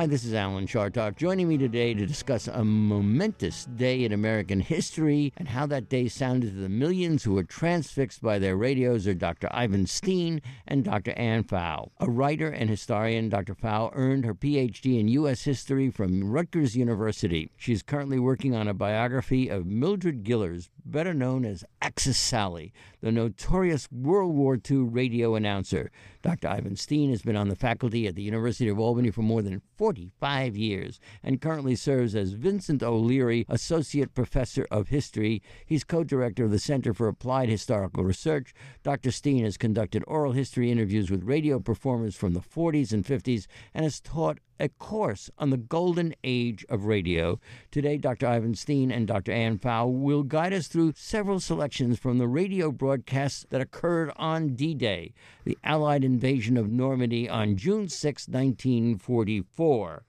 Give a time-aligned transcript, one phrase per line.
[0.00, 1.16] Hi, this is Alan Chartock.
[1.16, 6.08] Joining me today to discuss a momentous day in American history and how that day
[6.08, 9.50] sounded to the millions who were transfixed by their radios are Dr.
[9.50, 11.12] Ivan Steen and Dr.
[11.18, 11.90] Ann Pfau.
[12.00, 13.54] A writer and historian, Dr.
[13.54, 15.42] Pfau earned her PhD in U.S.
[15.42, 17.50] history from Rutgers University.
[17.58, 22.72] She is currently working on a biography of Mildred Gillars, better known as Axis Sally,
[23.00, 25.90] the notorious World War II radio announcer.
[26.22, 26.48] Dr.
[26.48, 29.62] Ivan Steen has been on the faculty at the University of Albany for more than
[29.76, 35.42] 45 years and currently serves as Vincent O'Leary Associate Professor of History.
[35.66, 38.52] He's co director of the Center for Applied Historical Research.
[38.82, 39.10] Dr.
[39.10, 43.84] Steen has conducted oral history interviews with radio performers from the 40s and 50s and
[43.84, 47.40] has taught a course on the golden age of radio.
[47.70, 48.26] Today, Dr.
[48.26, 49.32] Ivan Steen and Dr.
[49.32, 54.54] Ann Pfau will guide us through several selections from the radio broadcasts that occurred on
[54.54, 60.04] D Day, the Allied invasion of Normandy on June 6, 1944.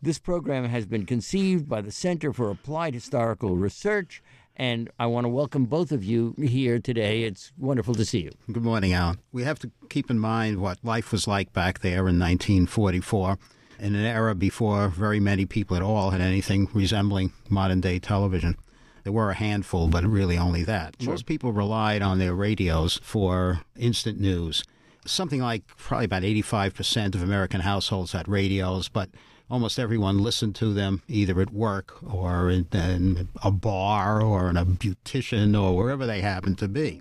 [0.00, 4.22] This program has been conceived by the Center for Applied Historical Research,
[4.54, 7.24] and I want to welcome both of you here today.
[7.24, 8.30] It's wonderful to see you.
[8.52, 9.18] Good morning, Alan.
[9.32, 13.38] We have to keep in mind what life was like back there in 1944
[13.78, 18.56] in an era before very many people at all had anything resembling modern day television.
[19.04, 20.96] There were a handful, but really only that.
[21.00, 21.10] Sure.
[21.10, 24.64] Most people relied on their radios for instant news.
[25.04, 29.10] Something like probably about 85% of American households had radios, but
[29.48, 34.56] almost everyone listened to them either at work or in, in a bar or in
[34.56, 37.00] a beautician or wherever they happened to be.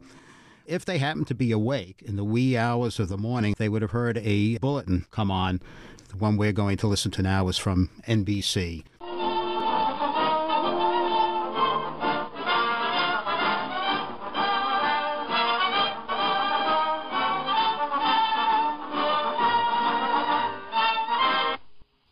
[0.68, 3.82] If they happened to be awake in the wee hours of the morning, they would
[3.82, 5.62] have heard a bulletin come on
[6.18, 8.84] the one we're going to listen to now is from NBC.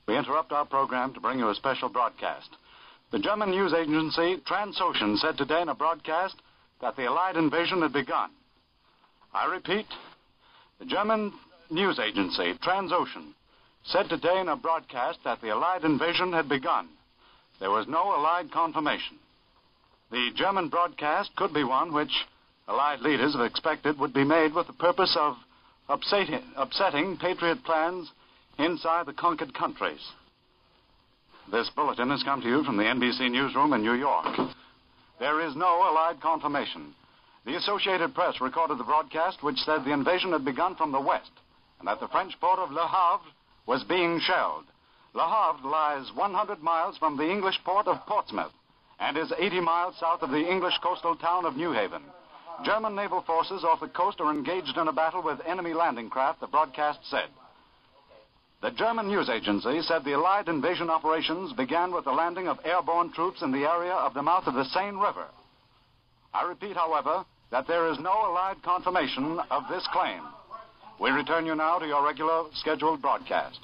[0.08, 2.50] We interrupt our program to bring you a special broadcast.
[3.11, 6.36] The German news agency Transocean said today in a broadcast
[6.82, 8.32] that the Allied invasion had begun.
[9.33, 9.86] I repeat,
[10.80, 11.32] the German
[11.70, 13.33] news agency Transocean
[13.86, 16.88] said today in a broadcast that the Allied invasion had begun.
[17.60, 19.17] There was no Allied confirmation.
[20.11, 22.11] The German broadcast could be one which
[22.67, 25.36] Allied leaders have expected would be made with the purpose of
[25.89, 28.10] upsetting, upsetting Patriot plans
[28.58, 30.00] inside the conquered countries.
[31.52, 34.27] This bulletin has come to you from the NBC newsroom in New York.
[35.20, 36.95] There is no Allied confirmation.
[37.45, 41.32] The Associated Press recorded the broadcast which said the invasion had begun from the west
[41.80, 43.30] and that the French port of Le Havre
[43.66, 44.66] was being shelled.
[45.14, 48.52] Le Havre lies 100 miles from the English port of Portsmouth
[49.00, 52.02] and is 80 miles south of the English coastal town of Newhaven.
[52.64, 56.40] German naval forces off the coast are engaged in a battle with enemy landing craft,
[56.40, 57.30] the broadcast said.
[58.62, 63.12] The German news agency said the Allied invasion operations began with the landing of airborne
[63.12, 65.26] troops in the area of the mouth of the Seine River.
[66.34, 70.22] I repeat, however, that there is no Allied confirmation of this claim.
[71.03, 73.59] We return you now to your regular scheduled broadcast.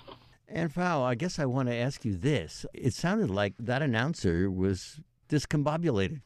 [0.49, 2.65] And Pfau, I guess I want to ask you this.
[2.73, 6.19] It sounded like that announcer was discombobulated.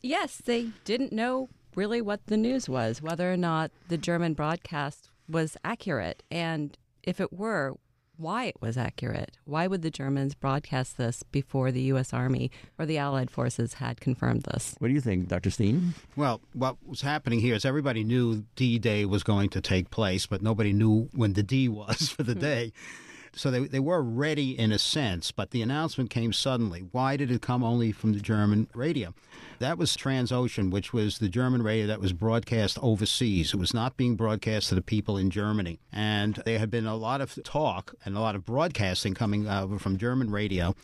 [0.00, 5.10] Yes, they didn't know really what the news was, whether or not the German broadcast
[5.28, 6.22] was accurate.
[6.30, 7.74] And if it were,
[8.16, 9.36] why it was accurate.
[9.44, 12.12] Why would the Germans broadcast this before the U.S.
[12.12, 14.74] Army or the Allied forces had confirmed this?
[14.78, 15.50] What do you think, Dr.
[15.50, 15.94] Steen?
[16.16, 20.26] Well, what was happening here is everybody knew D Day was going to take place,
[20.26, 22.40] but nobody knew when the D was for the hmm.
[22.40, 22.72] day.
[23.36, 26.86] So they, they were ready in a sense, but the announcement came suddenly.
[26.92, 29.14] Why did it come only from the German radio?
[29.58, 33.52] That was Transocean, which was the German radio that was broadcast overseas.
[33.52, 35.80] It was not being broadcast to the people in Germany.
[35.92, 39.78] And there had been a lot of talk and a lot of broadcasting coming uh,
[39.78, 40.74] from German radio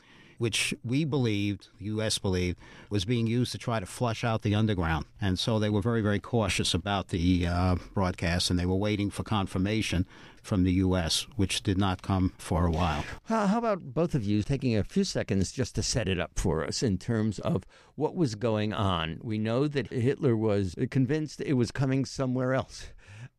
[0.41, 2.16] which we believed, the U.S.
[2.16, 2.56] believed,
[2.89, 5.05] was being used to try to flush out the underground.
[5.21, 9.10] And so they were very, very cautious about the uh, broadcast, and they were waiting
[9.10, 10.07] for confirmation
[10.42, 13.04] from the U.S., which did not come for a while.
[13.25, 16.65] How about both of you taking a few seconds just to set it up for
[16.65, 17.65] us in terms of
[17.95, 19.19] what was going on?
[19.22, 22.89] We know that Hitler was convinced it was coming somewhere else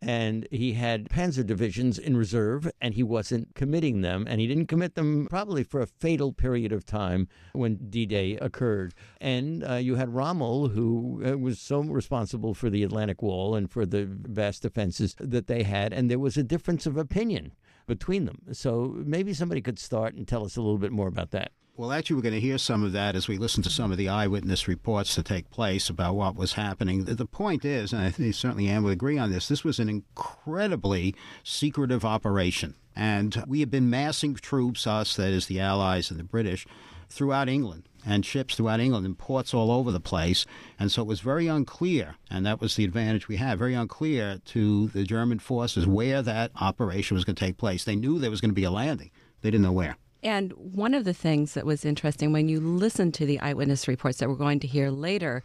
[0.01, 4.65] and he had panzer divisions in reserve and he wasn't committing them and he didn't
[4.65, 8.93] commit them probably for a fatal period of time when d-day occurred.
[9.19, 13.69] And uh, you had rommel who uh, was so responsible for the atlantic wall and
[13.69, 17.53] for the vast defenses that they had and there was a difference of opinion
[17.85, 18.41] between them.
[18.53, 21.51] So maybe somebody could start and tell us a little bit more about that
[21.81, 23.97] Well, actually, we're going to hear some of that as we listen to some of
[23.97, 27.05] the eyewitness reports to take place about what was happening.
[27.05, 29.89] The point is, and I think certainly Ann would agree on this, this was an
[29.89, 32.75] incredibly secretive operation.
[32.95, 36.67] And we have been massing troops, us, that is the Allies and the British,
[37.09, 40.45] throughout England and ships throughout England and ports all over the place.
[40.77, 44.39] And so it was very unclear, and that was the advantage we had, very unclear
[44.45, 47.83] to the German forces where that operation was going to take place.
[47.83, 49.09] They knew there was going to be a landing,
[49.41, 49.97] they didn't know where.
[50.23, 54.19] And one of the things that was interesting when you listen to the eyewitness reports
[54.19, 55.43] that we're going to hear later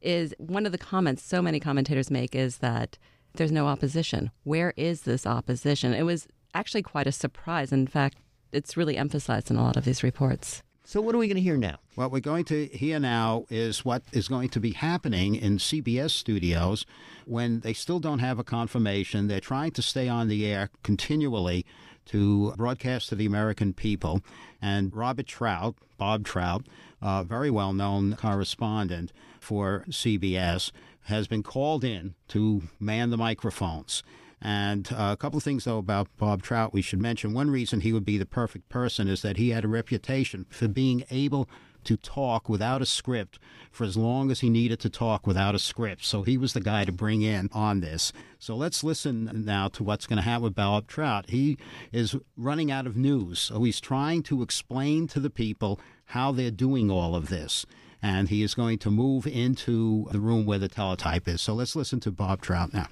[0.00, 2.98] is one of the comments so many commentators make is that
[3.34, 4.30] there's no opposition.
[4.44, 5.94] Where is this opposition?
[5.94, 7.72] It was actually quite a surprise.
[7.72, 8.18] In fact,
[8.52, 10.62] it's really emphasized in a lot of these reports.
[10.84, 11.80] So, what are we going to hear now?
[11.96, 16.12] What we're going to hear now is what is going to be happening in CBS
[16.12, 16.86] studios
[17.26, 19.28] when they still don't have a confirmation.
[19.28, 21.66] They're trying to stay on the air continually
[22.08, 24.20] to broadcast to the American people.
[24.60, 26.66] And Robert Trout, Bob Trout,
[27.00, 30.72] a very well known correspondent for CBS,
[31.04, 34.02] has been called in to man the microphones.
[34.40, 37.32] And uh, a couple of things, though, about Bob Trout we should mention.
[37.32, 40.68] One reason he would be the perfect person is that he had a reputation for
[40.68, 41.48] being able
[41.88, 43.38] to talk without a script
[43.70, 46.04] for as long as he needed to talk without a script.
[46.04, 48.12] So he was the guy to bring in on this.
[48.38, 51.30] So let's listen now to what's going to happen with Bob Trout.
[51.30, 51.56] He
[51.90, 53.38] is running out of news.
[53.38, 57.64] So he's trying to explain to the people how they're doing all of this.
[58.02, 61.40] And he is going to move into the room where the teletype is.
[61.40, 62.88] So let's listen to Bob Trout now.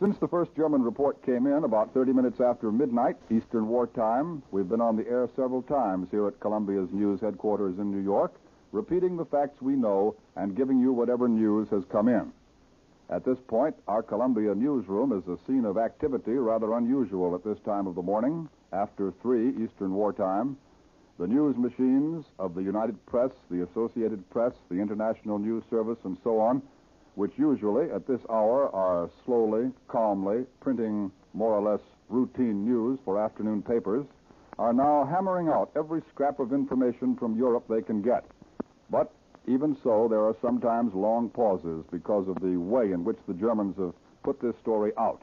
[0.00, 4.68] Since the first German report came in about 30 minutes after midnight, Eastern Wartime, we've
[4.68, 8.32] been on the air several times here at Columbia's news headquarters in New York,
[8.72, 12.32] repeating the facts we know and giving you whatever news has come in.
[13.10, 17.58] At this point, our Columbia newsroom is a scene of activity rather unusual at this
[17.66, 20.56] time of the morning, after 3 Eastern Wartime.
[21.18, 26.16] The news machines of the United Press, the Associated Press, the International News Service, and
[26.24, 26.62] so on
[27.20, 33.22] which usually at this hour are slowly, calmly printing more or less routine news for
[33.22, 34.06] afternoon papers,
[34.58, 38.24] are now hammering out every scrap of information from Europe they can get.
[38.88, 39.12] But
[39.46, 43.76] even so, there are sometimes long pauses because of the way in which the Germans
[43.76, 45.20] have put this story out.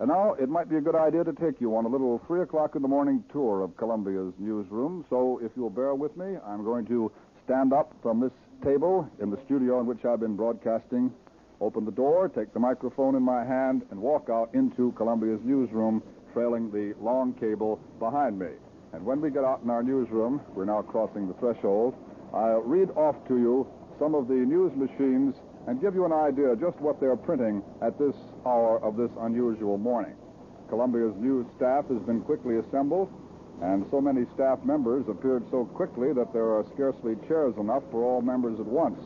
[0.00, 2.42] And now it might be a good idea to take you on a little 3
[2.42, 5.06] o'clock in the morning tour of Columbia's newsroom.
[5.08, 7.10] So if you'll bear with me, I'm going to
[7.46, 8.32] stand up from this
[8.62, 11.12] table in the studio in which I've been broadcasting,
[11.60, 16.02] open the door, take the microphone in my hand, and walk out into Columbia's newsroom,
[16.32, 18.50] trailing the long cable behind me.
[18.92, 21.94] And when we get out in our newsroom, we're now crossing the threshold,
[22.32, 23.66] I'll read off to you
[23.98, 25.34] some of the news machines
[25.66, 28.14] and give you an idea just what they're printing at this
[28.46, 30.14] hour of this unusual morning.
[30.68, 33.12] Columbia's news staff has been quickly assembled
[33.62, 38.02] and so many staff members appeared so quickly that there are scarcely chairs enough for
[38.02, 38.98] all members at once.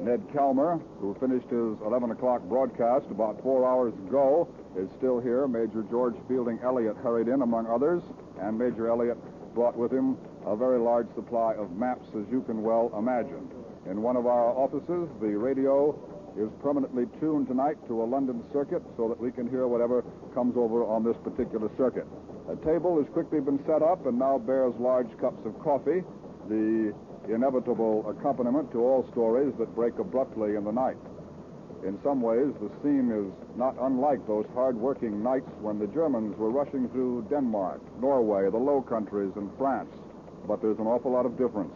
[0.00, 5.46] Ned Calmer, who finished his 11 o'clock broadcast about four hours ago, is still here.
[5.46, 8.02] Major George Fielding Eliot hurried in, among others,
[8.40, 9.18] and Major Eliot
[9.54, 10.16] brought with him
[10.46, 13.48] a very large supply of maps, as you can well imagine.
[13.88, 15.94] In one of our offices, the radio
[16.36, 20.02] is permanently tuned tonight to a London circuit so that we can hear whatever
[20.34, 22.06] comes over on this particular circuit.
[22.48, 26.02] A table has quickly been set up and now bears large cups of coffee,
[26.48, 26.92] the
[27.28, 30.96] inevitable accompaniment to all stories that break abruptly in the night.
[31.86, 36.50] In some ways, the scene is not unlike those hard-working nights when the Germans were
[36.50, 39.90] rushing through Denmark, Norway, the Low Countries, and France.
[40.46, 41.74] But there's an awful lot of difference.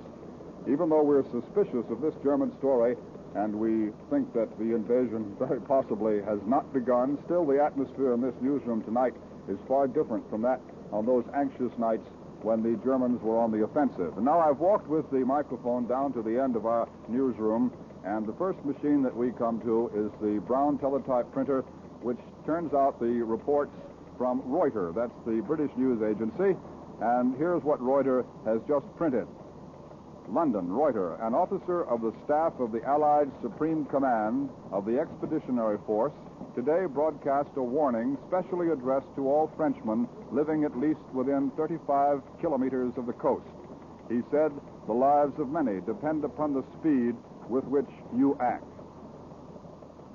[0.68, 2.96] Even though we're suspicious of this German story,
[3.37, 8.20] and we think that the invasion very possibly has not begun, still the atmosphere in
[8.20, 9.14] this newsroom tonight
[9.48, 10.60] is far different from that
[10.92, 12.06] on those anxious nights
[12.42, 14.16] when the Germans were on the offensive.
[14.16, 17.72] And now I've walked with the microphone down to the end of our newsroom,
[18.04, 21.62] and the first machine that we come to is the Brown teletype printer,
[22.02, 23.72] which turns out the reports
[24.16, 24.92] from Reuter.
[24.94, 26.56] That's the British news agency.
[27.00, 29.26] And here's what Reuter has just printed.
[30.28, 35.78] London, Reuter, an officer of the staff of the Allied Supreme Command of the Expeditionary
[35.87, 36.12] Force,
[36.54, 42.92] today broadcast a warning specially addressed to all Frenchmen living at least within 35 kilometers
[42.97, 43.47] of the coast.
[44.09, 44.50] He said,
[44.87, 47.14] The lives of many depend upon the speed
[47.49, 48.64] with which you act.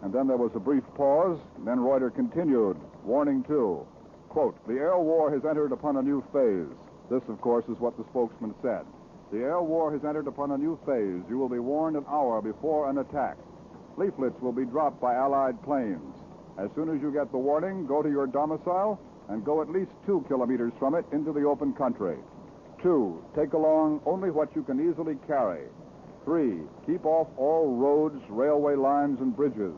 [0.03, 1.39] And then there was a brief pause.
[1.63, 3.85] Then Reuter continued, warning two.
[4.29, 6.75] Quote, The air war has entered upon a new phase.
[7.09, 8.85] This, of course, is what the spokesman said.
[9.31, 11.23] The air war has entered upon a new phase.
[11.29, 13.37] You will be warned an hour before an attack.
[13.95, 16.15] Leaflets will be dropped by Allied planes.
[16.57, 19.91] As soon as you get the warning, go to your domicile and go at least
[20.05, 22.17] two kilometers from it into the open country.
[22.83, 25.63] Two, take along only what you can easily carry.
[26.25, 29.73] Three, keep off all roads, railway lines, and bridges.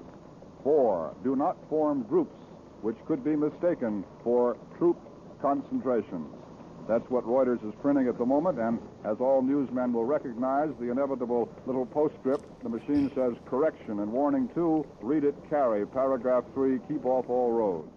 [0.63, 2.35] Four, do not form groups
[2.81, 4.97] which could be mistaken for troop
[5.41, 6.42] concentrations.
[6.87, 10.91] That's what Reuters is printing at the moment, and as all newsmen will recognize, the
[10.91, 16.79] inevitable little postscript, the machine says correction and warning two, read it carry, paragraph three,
[16.87, 17.89] keep off all roads.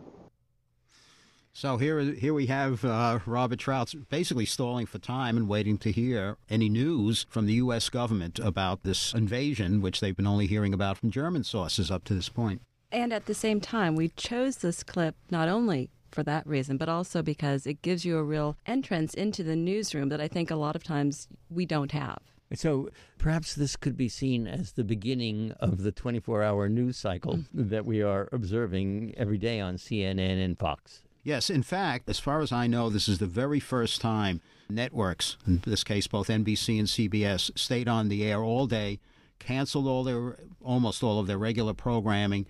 [1.52, 5.90] So here, here we have uh, Robert Trout basically stalling for time and waiting to
[5.90, 7.88] hear any news from the U.S.
[7.88, 12.14] government about this invasion, which they've been only hearing about from German sources up to
[12.14, 12.60] this point.
[12.92, 16.88] And at the same time, we chose this clip not only for that reason, but
[16.88, 20.56] also because it gives you a real entrance into the newsroom that I think a
[20.56, 22.18] lot of times we don't have.
[22.54, 27.34] So perhaps this could be seen as the beginning of the 24 hour news cycle
[27.34, 27.68] mm-hmm.
[27.70, 31.02] that we are observing every day on CNN and Fox.
[31.24, 35.36] Yes, in fact, as far as I know, this is the very first time networks,
[35.44, 39.00] in this case both NBC and CBS, stayed on the air all day,
[39.40, 42.46] canceled all their almost all of their regular programming,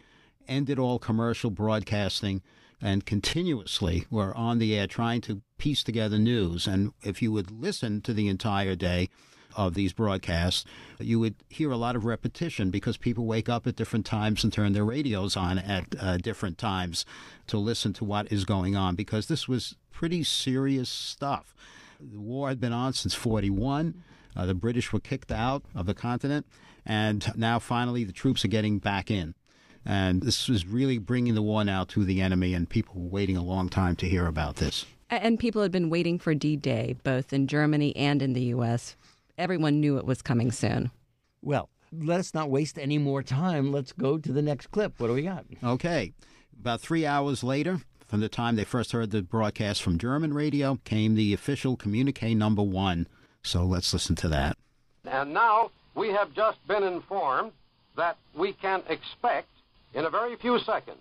[0.46, 2.42] ended all commercial broadcasting,
[2.80, 6.66] and continuously were on the air trying to piece together news.
[6.66, 9.08] And if you would listen to the entire day,
[9.56, 10.64] of these broadcasts,
[11.00, 14.52] you would hear a lot of repetition because people wake up at different times and
[14.52, 17.04] turn their radios on at uh, different times
[17.46, 21.54] to listen to what is going on because this was pretty serious stuff.
[21.98, 24.02] The war had been on since 41.
[24.36, 26.46] Uh, the British were kicked out of the continent,
[26.84, 29.34] and now finally the troops are getting back in.
[29.86, 33.36] And this was really bringing the war now to the enemy, and people were waiting
[33.36, 34.84] a long time to hear about this.
[35.08, 38.96] And people had been waiting for D Day, both in Germany and in the U.S
[39.38, 40.90] everyone knew it was coming soon.
[41.42, 43.72] Well, let us not waste any more time.
[43.72, 44.98] Let's go to the next clip.
[44.98, 45.44] What do we got?
[45.62, 46.12] Okay.
[46.58, 50.78] About three hours later, from the time they first heard the broadcast from German radio,
[50.84, 53.06] came the official communique number one.
[53.42, 54.56] So let's listen to that.
[55.04, 57.52] And now we have just been informed
[57.96, 59.48] that we can expect
[59.94, 60.98] in a very few seconds,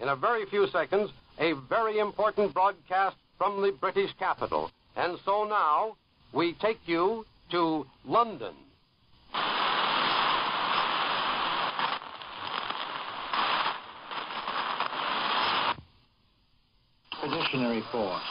[0.00, 4.70] in a very few seconds, a very important broadcast from the British capital.
[4.96, 5.96] And so now
[6.32, 8.54] we take you to London.
[17.22, 18.22] Expeditionary Force.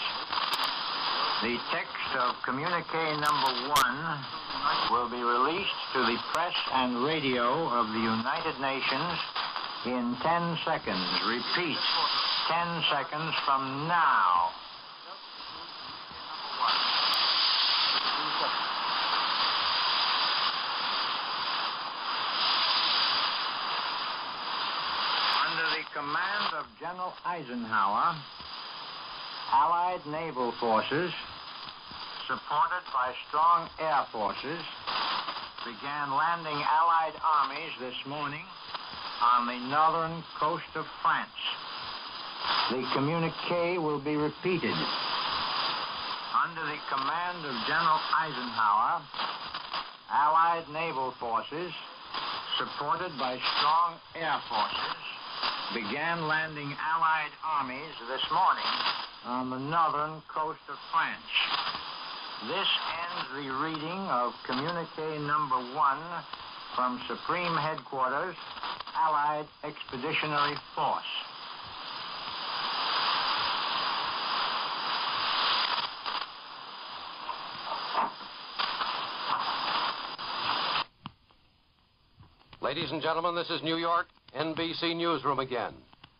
[1.41, 4.25] The text of communique number one
[4.91, 9.40] will be released to the press and radio of the United Nations
[9.85, 11.09] in 10 seconds.
[11.25, 11.77] Repeat,
[12.47, 14.51] 10 seconds from now.
[25.49, 28.15] Under the command of General Eisenhower,
[29.53, 31.11] Allied naval forces,
[32.27, 34.61] supported by strong air forces,
[35.65, 38.45] began landing Allied armies this morning
[39.21, 41.29] on the northern coast of France.
[42.71, 44.73] The communique will be repeated.
[46.33, 49.01] Under the command of General Eisenhower,
[50.09, 51.71] Allied naval forces,
[52.57, 55.01] supported by strong air forces,
[55.73, 58.71] began landing Allied armies this morning
[59.25, 61.31] on the northern coast of France.
[62.49, 62.67] This
[63.05, 66.01] ends the reading of communique number one
[66.75, 68.35] from Supreme Headquarters,
[68.95, 71.03] Allied Expeditionary Force.
[82.61, 84.07] Ladies and gentlemen, this is New York.
[84.37, 85.73] NBC Newsroom again.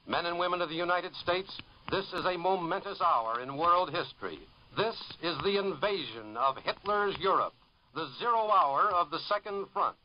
[0.08, 1.50] Men and women of the United States,
[1.92, 4.40] this is a momentous hour in world history.
[4.76, 7.54] This is the invasion of Hitler's Europe,
[7.96, 9.96] the zero hour of the Second Front.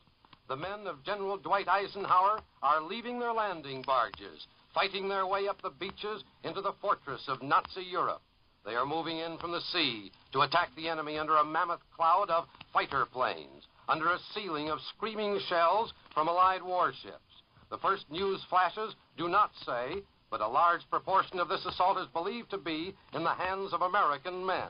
[0.47, 5.61] The men of General Dwight Eisenhower are leaving their landing barges, fighting their way up
[5.61, 8.21] the beaches into the fortress of Nazi Europe.
[8.65, 12.29] They are moving in from the sea to attack the enemy under a mammoth cloud
[12.29, 17.43] of fighter planes, under a ceiling of screaming shells from Allied warships.
[17.69, 22.07] The first news flashes do not say, but a large proportion of this assault is
[22.07, 24.69] believed to be in the hands of American men.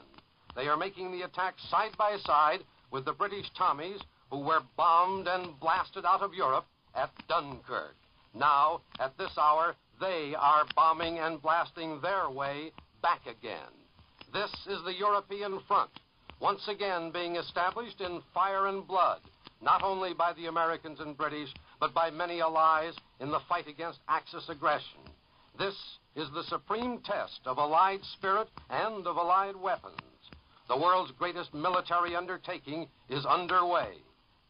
[0.56, 5.28] They are making the attack side by side with the British Tommies who were bombed
[5.28, 6.66] and blasted out of Europe
[6.96, 7.96] at Dunkirk.
[8.34, 13.72] Now, at this hour, they are bombing and blasting their way back again.
[14.34, 15.92] This is the European front,
[16.40, 19.22] once again being established in fire and blood,
[19.62, 24.00] not only by the Americans and British, but by many allies in the fight against
[24.08, 25.00] Axis aggression.
[25.58, 25.76] This
[26.16, 29.96] is the supreme test of Allied spirit and of Allied weapons.
[30.68, 33.94] The world's greatest military undertaking is underway.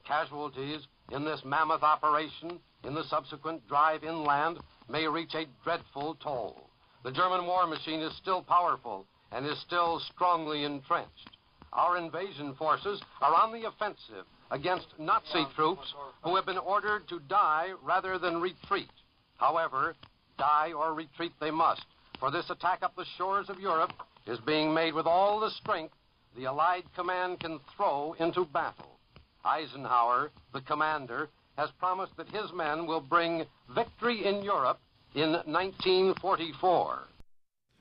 [0.08, 4.60] Casualties in this mammoth operation, in the subsequent drive inland,
[4.90, 6.70] may reach a dreadful toll.
[7.04, 11.38] The German war machine is still powerful and is still strongly entrenched.
[11.74, 17.20] Our invasion forces are on the offensive against Nazi troops who have been ordered to
[17.28, 18.90] die rather than retreat.
[19.36, 19.96] However,
[20.38, 21.86] die or retreat they must,
[22.20, 23.92] for this attack up the shores of Europe
[24.26, 25.94] is being made with all the strength
[26.36, 28.97] the Allied command can throw into battle.
[29.48, 34.80] Eisenhower, the commander, has promised that his men will bring victory in Europe
[35.16, 37.08] in 1944.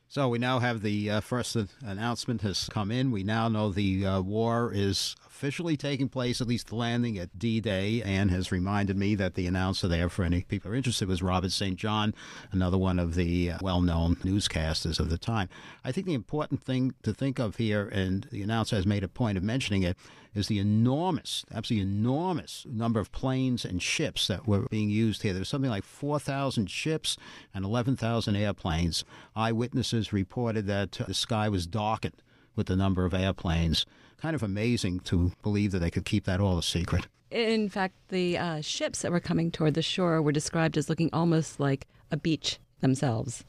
[0.08, 3.10] So we now have the uh, first announcement has come in.
[3.10, 7.38] We now know the uh, war is officially taking place, at least the landing at
[7.38, 8.02] D-Day.
[8.02, 11.50] Ann has reminded me that the announcer there, for any people are interested, was Robert
[11.50, 11.76] St.
[11.76, 12.14] John,
[12.52, 15.48] another one of the uh, well-known newscasters of the time.
[15.84, 19.08] I think the important thing to think of here, and the announcer has made a
[19.08, 19.96] point of mentioning it,
[20.36, 25.32] is the enormous, absolutely enormous number of planes and ships that were being used here.
[25.32, 27.16] There was something like 4,000 ships
[27.54, 29.04] and 11,000 airplanes.
[29.34, 32.22] Eyewitnesses reported that the sky was darkened
[32.54, 33.86] with the number of airplanes.
[34.18, 37.06] Kind of amazing to believe that they could keep that all a secret.
[37.30, 41.10] In fact, the uh, ships that were coming toward the shore were described as looking
[41.12, 43.44] almost like a beach themselves.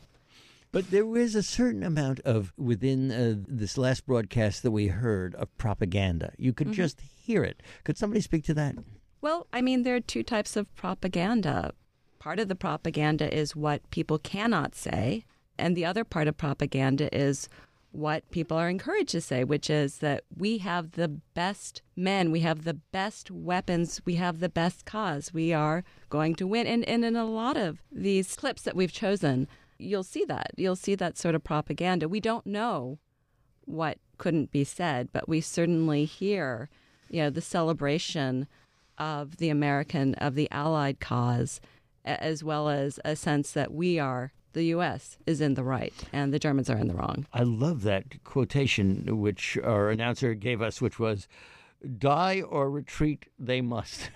[0.72, 5.36] But there was a certain amount of, within uh, this last broadcast that we heard,
[5.36, 6.34] of propaganda.
[6.38, 6.74] You could mm-hmm.
[6.76, 7.64] just hear it.
[7.84, 8.76] Could somebody speak to that?
[9.22, 11.74] Well, I mean, there are two types of propaganda.
[12.20, 15.24] Part of the propaganda is what people cannot say,
[15.58, 17.50] and the other part of propaganda is
[17.92, 22.42] what people are encouraged to say, which is that we have the best men, we
[22.42, 26.68] have the best weapons, we have the best cause, we are going to win.
[26.68, 29.48] And, and in a lot of these clips that we've chosen,
[29.80, 30.52] you'll see that.
[30.58, 32.08] You'll see that sort of propaganda.
[32.08, 33.00] We don't know
[33.66, 36.70] what couldn't be said, but we certainly hear,
[37.10, 38.48] you know, the celebration
[38.98, 41.62] of the American, of the Allied cause,
[42.06, 45.18] as well as a sense that we are the U.S.
[45.28, 47.28] is in the right and the Germans are in the wrong.
[47.32, 51.28] I love that quotation which our announcer gave us, which was,
[52.00, 54.10] "Die or retreat, they must."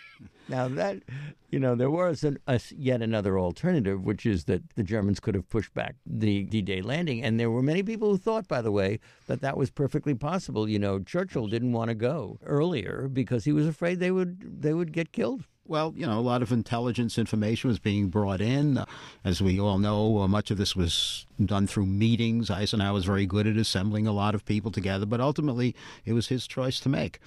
[0.48, 1.02] now that
[1.50, 5.34] you know, there was an, a, yet another alternative, which is that the Germans could
[5.34, 8.70] have pushed back the D-Day landing, and there were many people who thought, by the
[8.70, 10.68] way, that that was perfectly possible.
[10.68, 14.74] You know, Churchill didn't want to go earlier because he was afraid they would they
[14.74, 15.44] would get killed.
[15.68, 18.82] Well, you know, a lot of intelligence information was being brought in.
[19.22, 22.50] As we all know, uh, much of this was done through meetings.
[22.50, 25.76] Eisenhower was very good at assembling a lot of people together, but ultimately
[26.06, 27.20] it was his choice to make.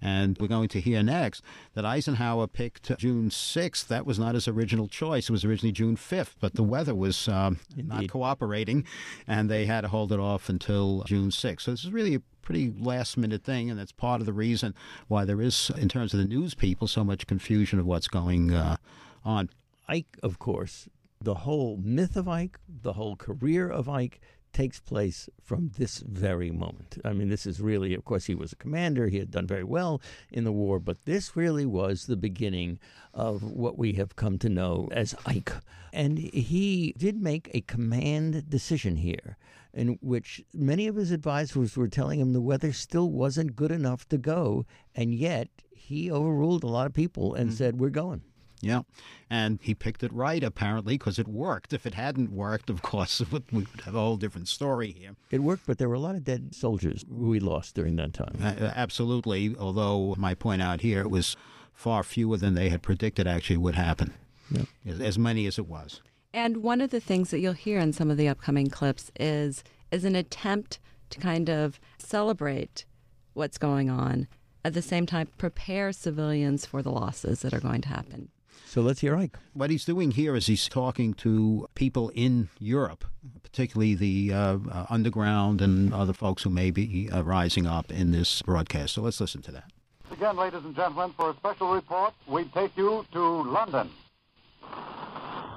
[0.00, 1.42] And we're going to hear next
[1.74, 3.88] that Eisenhower picked June 6th.
[3.88, 5.28] That was not his original choice.
[5.28, 8.84] It was originally June 5th, but the weather was um, not cooperating,
[9.26, 11.62] and they had to hold it off until June 6th.
[11.62, 14.74] So this is really a pretty last minute thing, and that's part of the reason
[15.06, 18.54] why there is, in terms of the news people, so much confusion of what's going
[18.54, 18.78] uh,
[19.22, 19.50] on.
[19.86, 20.88] Ike, of course,
[21.20, 24.22] the whole myth of Ike, the whole career of Ike
[24.54, 26.96] takes place from this very moment.
[27.04, 29.08] I mean, this is really, of course, he was a commander.
[29.08, 30.00] He had done very well
[30.32, 32.78] in the war, but this really was the beginning
[33.12, 35.52] of what we have come to know as Ike.
[35.92, 39.36] And he did make a command decision here
[39.72, 44.08] in which many of his advisors were telling him the weather still wasn't good enough
[44.08, 47.56] to go, and yet he overruled a lot of people and mm-hmm.
[47.56, 48.22] said, "We're going."
[48.60, 48.82] Yeah,
[49.30, 51.72] and he picked it right apparently because it worked.
[51.72, 55.14] If it hadn't worked, of course, we would have a whole different story here.
[55.30, 58.36] It worked, but there were a lot of dead soldiers we lost during that time.
[58.42, 59.54] Uh, absolutely.
[59.58, 61.36] Although my point out here, it was
[61.72, 64.12] far fewer than they had predicted actually would happen.
[64.50, 64.64] Yeah.
[65.00, 66.00] As many as it was.
[66.32, 69.64] And one of the things that you'll hear in some of the upcoming clips is
[69.90, 70.78] is an attempt
[71.10, 72.84] to kind of celebrate
[73.32, 74.28] what's going on,
[74.64, 78.28] at the same time prepare civilians for the losses that are going to happen.
[78.66, 79.38] So let's hear Ike.
[79.54, 83.06] What he's doing here is he's talking to people in Europe,
[83.42, 88.10] particularly the uh, uh, underground and other folks who may be uh, rising up in
[88.10, 88.92] this broadcast.
[88.92, 89.72] So let's listen to that.
[90.10, 93.88] Again, ladies and gentlemen, for a special report, we take you to London.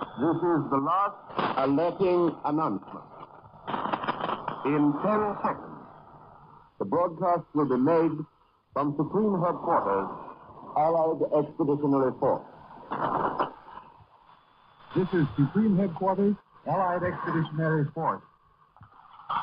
[0.01, 1.15] This is the last
[1.57, 3.05] alerting announcement.
[4.65, 5.77] In 10 seconds,
[6.79, 8.17] the broadcast will be made
[8.73, 10.09] from Supreme Headquarters,
[10.75, 12.41] Allied Expeditionary Force.
[14.95, 16.35] This is Supreme Headquarters,
[16.65, 18.23] Allied Expeditionary Force.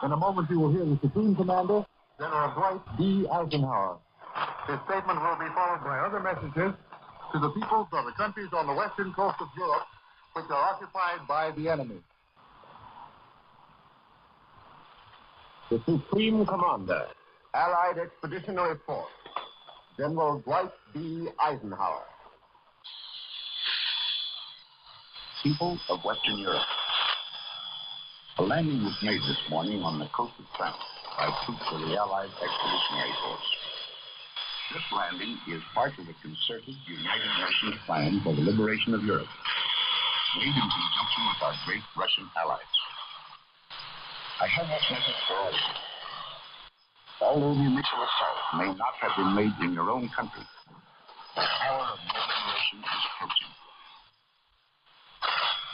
[0.03, 1.87] In a moment, you will hear the Supreme Commander,
[2.19, 3.29] General Dwight D.
[3.31, 3.99] Eisenhower.
[4.67, 6.75] His statement will be followed by other messages
[7.33, 9.87] to the peoples of the countries on the western coast of Europe
[10.39, 11.99] which are occupied by the enemy.
[15.69, 17.07] The Supreme Commander,
[17.55, 19.11] Allied Expeditionary Force,
[19.99, 21.27] General Dwight D.
[21.41, 22.05] Eisenhower.
[25.43, 26.63] People of Western Europe.
[28.39, 30.77] A landing was made this morning on the coast of France
[31.19, 33.49] by troops of the Allied Expeditionary Force.
[34.73, 39.27] This landing is part of the concerted United Nations plan for the liberation of Europe,
[40.39, 42.75] made in conjunction with our great Russian allies.
[44.39, 45.75] I have this message for all of you.
[47.19, 50.47] Although the initial assault may not have been made in your own country,
[51.35, 53.51] the hour of your liberation is approaching.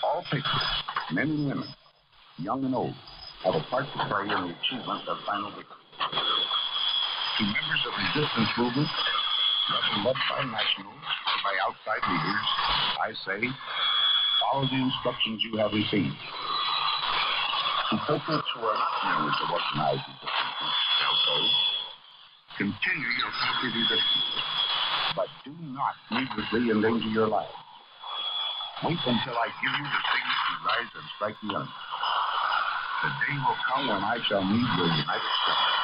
[0.01, 0.73] All patriots,
[1.13, 1.69] men and women,
[2.41, 2.97] young and old,
[3.45, 5.85] have a part to play in the achievement of final victory.
[6.09, 8.97] To members of resistance movements,
[9.69, 12.45] whether led by nationals or by outside leaders,
[13.05, 13.41] I say,
[14.55, 16.15] follow the instructions you have received.
[17.91, 21.51] To are not members of organized resistance, I'll
[22.59, 24.31] continue your patriot resistance,
[25.19, 27.51] but do not needlessly endanger your life.
[28.85, 31.75] Wait until I give you the signal to rise and strike the enemy.
[33.03, 35.83] The day will come when I shall need your united strength.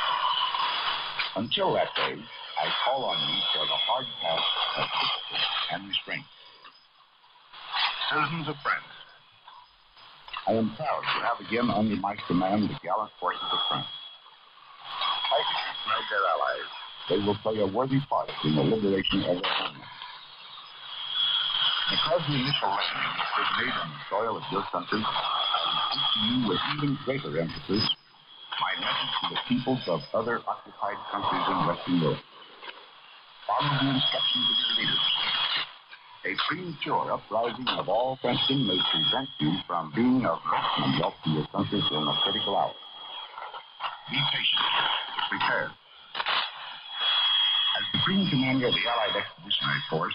[1.43, 4.47] Until that day, I call on you for the hard task
[4.79, 6.27] of discipline and restraint.
[8.11, 8.91] Citizens of France,
[10.51, 13.87] I am proud to have again under my command the gallant forces of France.
[15.31, 16.71] Fighting beside their allies,
[17.07, 19.87] they will play a worthy part in the liberation of their homeland.
[21.95, 26.21] Because the initial landing was made on the soil of your country, I repeat to
[26.27, 27.95] you with even greater emphasis
[28.59, 32.27] my message to the peoples of other occupied countries in Western Europe.
[33.47, 35.40] Follow the instructions of your leaders.
[36.21, 41.31] A premature uprising of all Frenchmen may prevent you from being of maximum help to
[41.31, 42.77] your country in a critical hour.
[44.11, 44.61] Be patient.
[45.31, 45.73] Prepare.
[47.73, 50.13] As Supreme Commander of the Allied Expeditionary Force,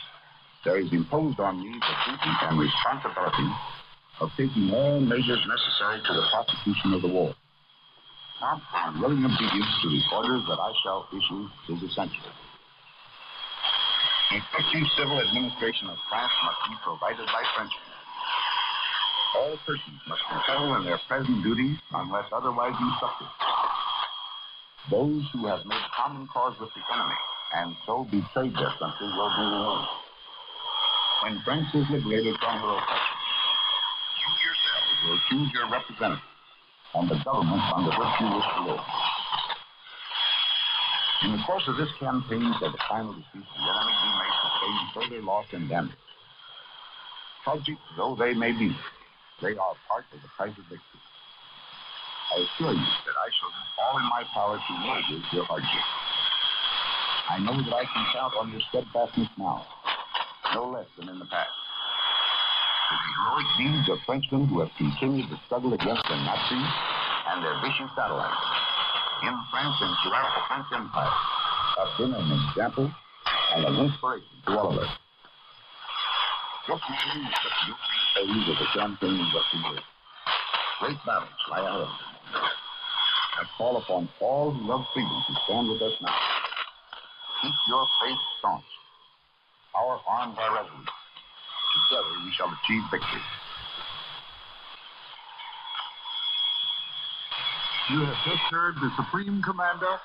[0.63, 3.50] there is imposed on me the duty and responsibility
[4.22, 7.34] of taking all measures necessary to the prosecution of the war.
[8.38, 12.30] Prompt and willing obedience to the orders that I shall issue is essential.
[14.31, 17.93] Effective civil administration of France must be provided by Frenchmen.
[19.38, 23.27] All persons must fulfill in their present duties unless otherwise instructed.
[24.89, 27.21] Those who have made common cause with the enemy
[27.53, 29.93] and so betrayed their country will be removed.
[31.21, 33.17] When France is liberated from her oppression,
[34.25, 36.33] you yourselves will choose your representative
[36.95, 39.14] and the government under which you wish to live.
[41.23, 44.75] In the course of this campaign for the final defeat, the enemy we may sustain
[44.91, 45.95] further loss and damage.
[47.43, 48.75] Tragic though they may be,
[49.41, 51.01] they are part of the price of victory.
[52.36, 55.86] I assure you that I shall do all in my power to mitigate your hardship.
[57.30, 59.65] I know that I can count on your steadfastness now,
[60.54, 61.56] no less than in the past.
[62.91, 66.71] The heroic deeds of Frenchmen who have continued the struggle against the Nazis
[67.32, 68.64] and their vicious satellites
[69.23, 71.15] in France and throughout the French Empire
[71.78, 72.91] have been an example
[73.56, 74.89] and an inspiration to all of us.
[76.67, 79.89] Imagine such the opening phase of the campaign in Western Europe.
[80.80, 81.88] Great battles lie ahead.
[82.34, 86.15] I call upon all who love freedom to stand with us now.
[87.41, 88.65] Keep your faith staunch.
[89.75, 90.89] Our arms are resolute.
[90.89, 93.21] Together we shall achieve victory.
[97.91, 100.00] You have just heard the Supreme Commander,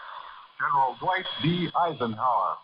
[0.59, 1.71] General Dwight D.
[1.75, 2.57] Eisenhower.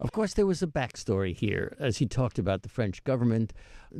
[0.00, 1.76] Of course, there was a backstory here.
[1.78, 3.52] As he talked about the French government,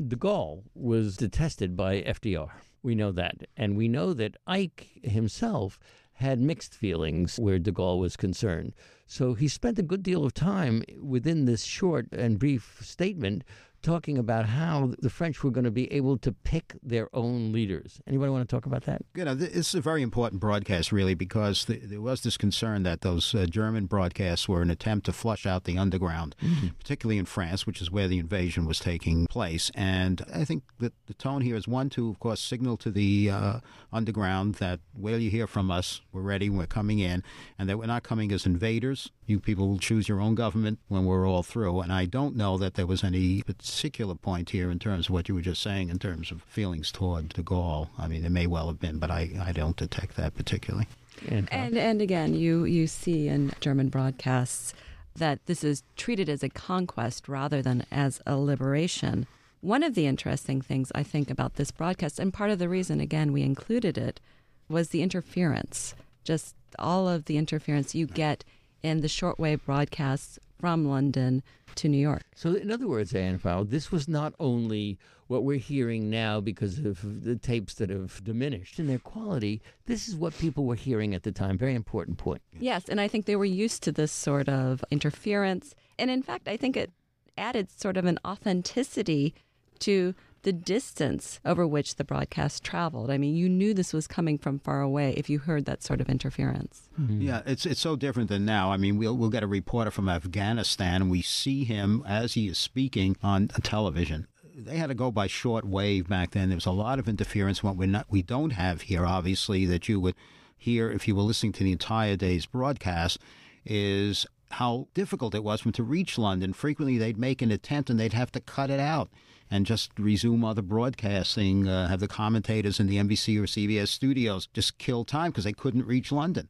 [0.09, 2.53] de Gaulle was detested by FDR.
[2.83, 3.47] We know that.
[3.55, 5.79] And we know that Ike himself
[6.15, 8.75] had mixed feelings where de Gaulle was concerned.
[9.07, 13.45] So he spent a good deal of time within this short and brief statement
[13.85, 18.01] talking about how the French were going to be able to pick their own leaders.
[18.07, 19.03] Anybody want to talk about that?
[19.15, 22.83] You know, this is a very important broadcast, really, because th- there was this concern
[22.83, 26.69] that those uh, German broadcasts were an attempt to flush out the underground, mm-hmm.
[26.79, 29.71] particularly in France, which is where the invasion was taking place.
[29.75, 33.31] And I think that the tone here is one to, of course, signal to the
[33.31, 33.61] uh,
[33.93, 37.23] underground that, well, you hear from us, we're ready, we're coming in,
[37.59, 39.11] and that we're not coming as invaders.
[39.27, 41.81] You people will choose your own government when we're all through.
[41.81, 43.43] And I don't know that there was any
[43.77, 46.93] particular point here in terms of what you were just saying in terms of feelings
[46.93, 47.89] toward de Gaulle.
[47.99, 50.87] I mean, there may well have been, but I, I don't detect that particularly.
[51.29, 54.75] And, uh, and and again, you you see in German broadcasts
[55.17, 59.27] that this is treated as a conquest rather than as a liberation.
[59.61, 63.01] One of the interesting things I think about this broadcast, and part of the reason
[63.01, 64.21] again we included it,
[64.69, 68.45] was the interference just all of the interference you get
[68.83, 71.43] in the shortwave broadcasts from London
[71.75, 72.23] to New York.
[72.35, 76.79] So, in other words, Ann Pfau, this was not only what we're hearing now because
[76.79, 79.61] of the tapes that have diminished in their quality.
[79.85, 81.59] This is what people were hearing at the time.
[81.59, 82.41] Very important point.
[82.59, 85.75] Yes, and I think they were used to this sort of interference.
[85.99, 86.93] And in fact, I think it
[87.37, 89.35] added sort of an authenticity
[89.81, 93.11] to the distance over which the broadcast traveled.
[93.11, 96.01] I mean, you knew this was coming from far away if you heard that sort
[96.01, 96.89] of interference.
[97.01, 97.23] Mm-hmm.
[97.23, 98.71] Yeah, it's it's so different than now.
[98.71, 102.49] I mean, we'll we'll get a reporter from Afghanistan and we see him as he
[102.49, 104.29] is speaking on television.
[104.57, 106.51] They had to go by short wave back then.
[106.51, 107.63] There was a lot of interference.
[107.63, 110.15] What we not we don't have here, obviously, that you would
[110.57, 113.19] hear if you were listening to the entire day's broadcast,
[113.65, 116.53] is how difficult it was for them to reach London.
[116.53, 119.09] Frequently, they'd make an attempt and they'd have to cut it out
[119.51, 124.49] and just resume other broadcasting, uh, have the commentators in the NBC or CBS studios
[124.53, 126.49] just kill time because they couldn't reach London.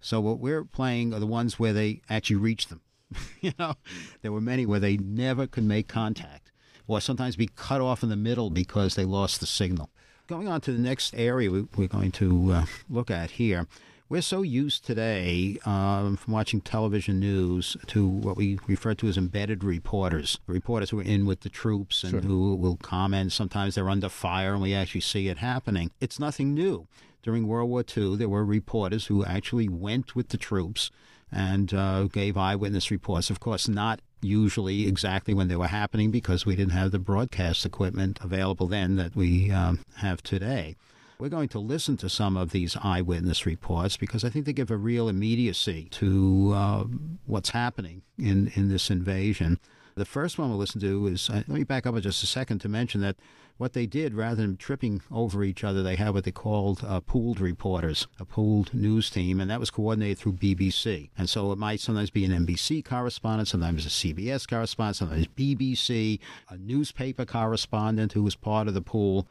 [0.00, 2.80] So what we're playing are the ones where they actually reach them.
[3.40, 3.74] you know,
[4.22, 6.50] there were many where they never could make contact
[6.86, 9.90] or sometimes be cut off in the middle because they lost the signal.
[10.26, 13.66] Going on to the next area we're going to uh, look at here
[14.08, 19.16] we're so used today um, from watching television news to what we refer to as
[19.16, 22.20] embedded reporters, reporters who are in with the troops and sure.
[22.20, 23.32] who will comment.
[23.32, 25.90] Sometimes they're under fire and we actually see it happening.
[26.00, 26.86] It's nothing new.
[27.22, 30.92] During World War II, there were reporters who actually went with the troops
[31.32, 33.30] and uh, gave eyewitness reports.
[33.30, 37.66] Of course, not usually exactly when they were happening because we didn't have the broadcast
[37.66, 40.76] equipment available then that we um, have today.
[41.18, 44.70] We're going to listen to some of these eyewitness reports because I think they give
[44.70, 46.84] a real immediacy to uh,
[47.24, 49.58] what's happening in, in this invasion.
[49.94, 52.58] The first one we'll listen to is uh, let me back up just a second
[52.60, 53.16] to mention that
[53.56, 57.00] what they did, rather than tripping over each other, they had what they called uh,
[57.00, 61.08] pooled reporters, a pooled news team, and that was coordinated through BBC.
[61.16, 66.18] And so it might sometimes be an NBC correspondent, sometimes a CBS correspondent, sometimes BBC,
[66.50, 69.26] a newspaper correspondent who was part of the pool.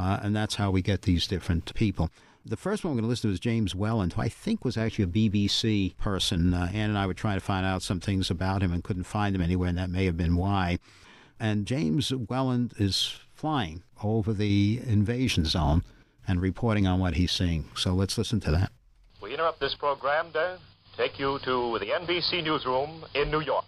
[0.00, 2.08] Uh, and that's how we get these different people.
[2.46, 4.78] The first one we're going to listen to is James Welland, who I think was
[4.78, 6.54] actually a BBC person.
[6.54, 9.04] Uh, Ann and I were trying to find out some things about him and couldn't
[9.04, 10.78] find him anywhere, and that may have been why.
[11.38, 15.82] And James Welland is flying over the invasion zone
[16.26, 17.66] and reporting on what he's seeing.
[17.76, 18.72] So let's listen to that.
[19.22, 20.58] We interrupt this program to
[20.96, 23.66] take you to the NBC newsroom in New York.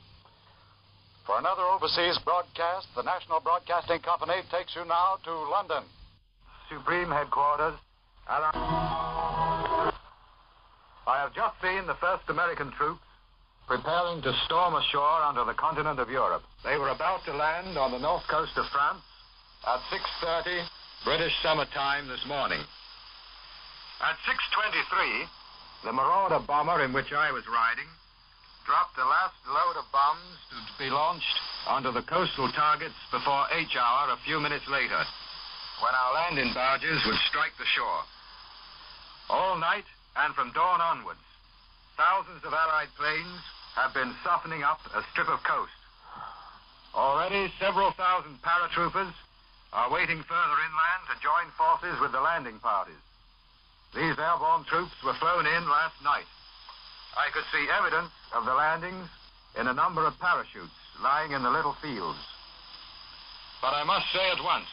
[1.26, 5.84] For another overseas broadcast, the National Broadcasting Company takes you now to London.
[6.68, 7.74] Supreme Headquarters.
[8.28, 9.90] I
[11.06, 13.02] have just seen the first American troops
[13.66, 16.44] preparing to storm ashore onto the continent of Europe.
[16.64, 19.02] They were about to land on the north coast of France
[19.66, 20.68] at 6.30
[21.04, 22.60] British summer time this morning.
[24.00, 25.26] At 6.23,
[25.84, 27.88] the Marauder bomber in which I was riding
[28.66, 33.76] dropped the last load of bombs to be launched onto the coastal targets before H
[33.76, 35.04] hour a few minutes later
[35.82, 38.02] when our landing barges would strike the shore.
[39.28, 41.26] All night and from dawn onwards,
[41.98, 43.42] thousands of Allied planes
[43.74, 45.74] have been softening up a strip of coast.
[46.94, 49.10] Already, several thousand paratroopers
[49.72, 53.02] are waiting further inland to join forces with the landing parties.
[53.92, 56.30] These airborne troops were flown in last night.
[57.16, 59.08] I could see evidence of the landings
[59.58, 62.20] in a number of parachutes lying in the little fields.
[63.60, 64.68] But I must say at once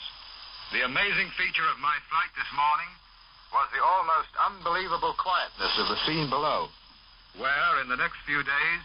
[0.71, 2.91] the amazing feature of my flight this morning
[3.49, 6.69] was the almost unbelievable quietness of the scene below,
[7.41, 8.83] where in the next few days,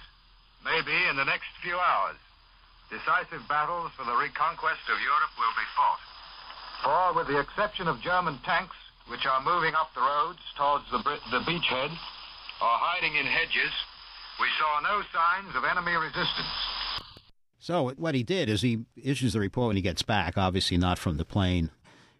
[0.64, 2.16] maybe in the next few hours,
[2.88, 6.04] decisive battles for the reconquest of Europe will be fought.
[6.80, 8.76] For, with the exception of German tanks,
[9.12, 11.92] which are moving up the roads towards the, the beachhead
[12.64, 13.72] or hiding in hedges,
[14.40, 16.56] we saw no signs of enemy resistance.
[17.64, 20.98] So what he did is he issues the report when he gets back, obviously not
[20.98, 21.70] from the plane.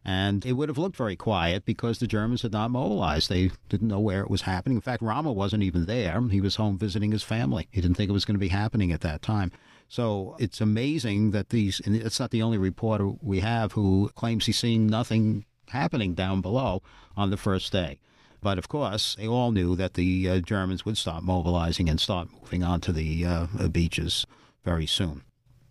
[0.02, 3.28] And it would have looked very quiet because the Germans had not mobilized.
[3.28, 4.78] They didn't know where it was happening.
[4.78, 6.18] In fact, Rommel wasn't even there.
[6.28, 7.68] He was home visiting his family.
[7.70, 9.52] He didn't think it was going to be happening at that time.
[9.86, 14.46] So it's amazing that these, and it's not the only reporter we have who claims
[14.46, 16.80] he's seeing nothing happening down below
[17.18, 17.98] on the first day.
[18.40, 22.28] But of course, they all knew that the uh, Germans would start mobilizing and start
[22.32, 24.24] moving onto the uh, beaches
[24.64, 25.20] very soon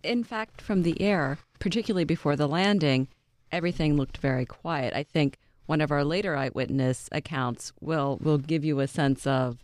[0.03, 3.07] in fact, from the air, particularly before the landing,
[3.51, 4.93] everything looked very quiet.
[4.93, 9.63] I think one of our later eyewitness accounts will will give you a sense of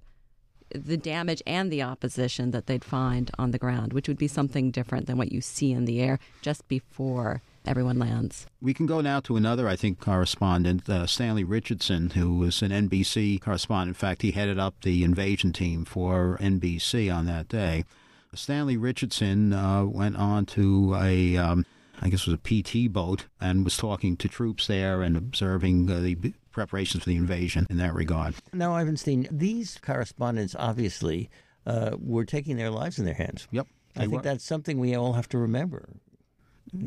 [0.73, 4.71] the damage and the opposition that they'd find on the ground, which would be something
[4.71, 8.45] different than what you see in the air just before everyone lands.
[8.61, 12.71] We can go now to another, I think, correspondent, uh, Stanley Richardson, who was an
[12.71, 13.89] NBC correspondent.
[13.89, 17.83] In fact, he headed up the invasion team for NBC on that day.
[18.33, 21.65] Stanley Richardson uh, went on to a, um,
[22.01, 25.89] I guess it was a PT boat, and was talking to troops there and observing
[25.89, 26.15] uh, the
[26.51, 28.35] preparations for the invasion in that regard.
[28.53, 31.29] Now, Ivan Steen, these correspondents obviously
[31.65, 33.47] uh, were taking their lives in their hands.
[33.51, 33.67] Yep.
[33.95, 34.21] I think were.
[34.21, 35.89] that's something we all have to remember.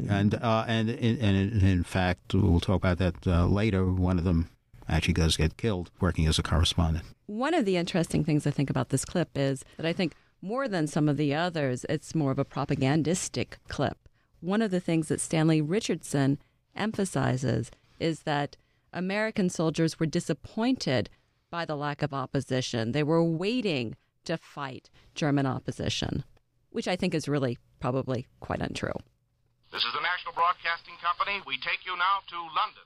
[0.08, 3.84] And uh, and in, and in fact, we'll talk about that uh, later.
[3.84, 4.48] One of them
[4.88, 7.04] actually does get killed working as a correspondent.
[7.26, 10.66] One of the interesting things I think about this clip is that I think more
[10.66, 13.96] than some of the others, it's more of a propagandistic clip.
[14.40, 16.38] One of the things that Stanley Richardson
[16.74, 18.56] emphasizes is that
[18.92, 21.08] American soldiers were disappointed
[21.48, 22.90] by the lack of opposition.
[22.92, 26.24] They were waiting to fight German opposition,
[26.70, 28.92] which I think is really probably quite untrue.
[29.72, 31.40] This is the National Broadcasting Company.
[31.46, 32.82] We take you now to London.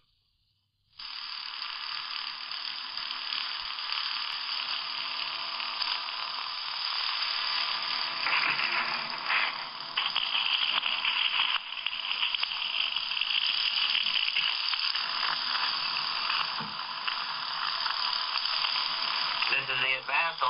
[19.66, 19.96] This is the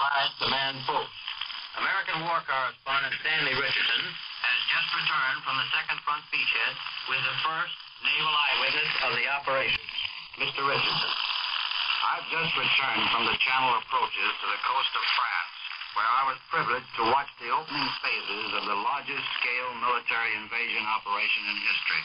[0.07, 1.11] Alliance Command Post.
[1.83, 6.75] American war correspondent Stanley Richardson has just returned from the second front beachhead
[7.11, 7.75] with the first
[8.07, 9.83] naval eyewitness of the operation.
[10.39, 10.63] Mr.
[10.63, 11.13] Richardson.
[12.07, 15.55] I've just returned from the channel approaches to the coast of France,
[15.99, 20.87] where I was privileged to watch the opening phases of the largest scale military invasion
[20.87, 22.03] operation in history.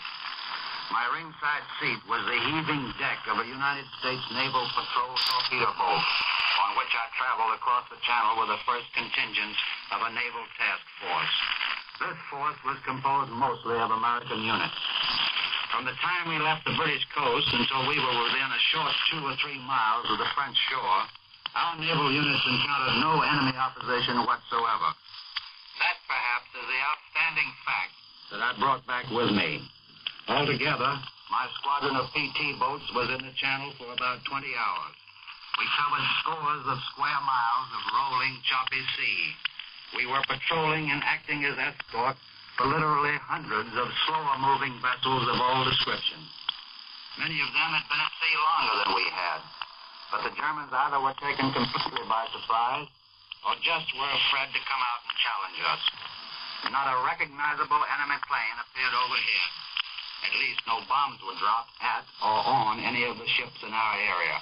[0.91, 6.03] My ringside seat was the heaving deck of a United States Naval Patrol torpedo boat,
[6.67, 9.55] on which I traveled across the channel with the first contingent
[9.95, 11.35] of a naval task force.
[11.95, 14.75] This force was composed mostly of American units.
[15.71, 19.23] From the time we left the British coast until we were within a short two
[19.23, 21.01] or three miles of the French shore,
[21.55, 24.91] our naval units encountered no enemy opposition whatsoever.
[25.79, 27.93] That, perhaps, is the outstanding fact
[28.35, 29.71] that I brought back with me.
[30.31, 30.95] Altogether,
[31.27, 34.95] my squadron of PT boats was in the channel for about 20 hours.
[35.59, 39.19] We covered scores of square miles of rolling, choppy sea.
[39.99, 42.15] We were patrolling and acting as escort
[42.55, 46.31] for literally hundreds of slower moving vessels of all descriptions.
[47.19, 49.39] Many of them had been at sea longer than we had,
[50.15, 52.87] but the Germans either were taken completely by surprise
[53.43, 55.83] or just were afraid to come out and challenge us.
[56.71, 59.51] Not a recognizable enemy plane appeared overhead.
[60.21, 63.95] At least no bombs were dropped at or on any of the ships in our
[63.97, 64.37] area.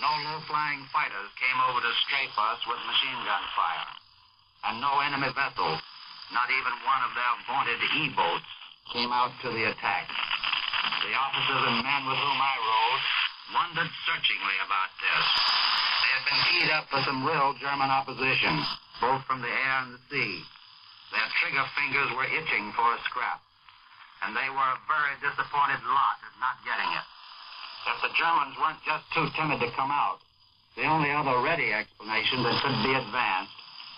[0.00, 3.90] No low-flying fighters came over to strafe us with machine gun fire.
[4.64, 5.82] And no enemy vessels,
[6.30, 8.50] not even one of their vaunted E-boats,
[8.94, 10.06] came out to the attack.
[11.02, 13.04] The officers and men with whom I rode
[13.52, 15.24] wondered searchingly about this.
[16.02, 18.54] They had been keyed up for some real German opposition,
[19.02, 20.34] both from the air and the sea.
[21.12, 23.42] Their trigger fingers were itching for a scrap,
[24.22, 27.06] and they were a very disappointed lot at not getting it.
[27.90, 30.22] If the Germans weren't just too timid to come out,
[30.78, 33.56] the only other ready explanation that could be advanced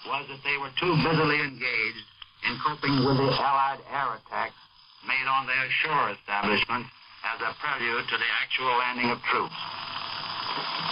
[0.08, 2.06] was that they were too busily engaged
[2.48, 4.58] in coping with the Allied air attacks
[5.04, 6.88] made on their shore establishment
[7.24, 9.60] as a prelude to the actual landing of troops.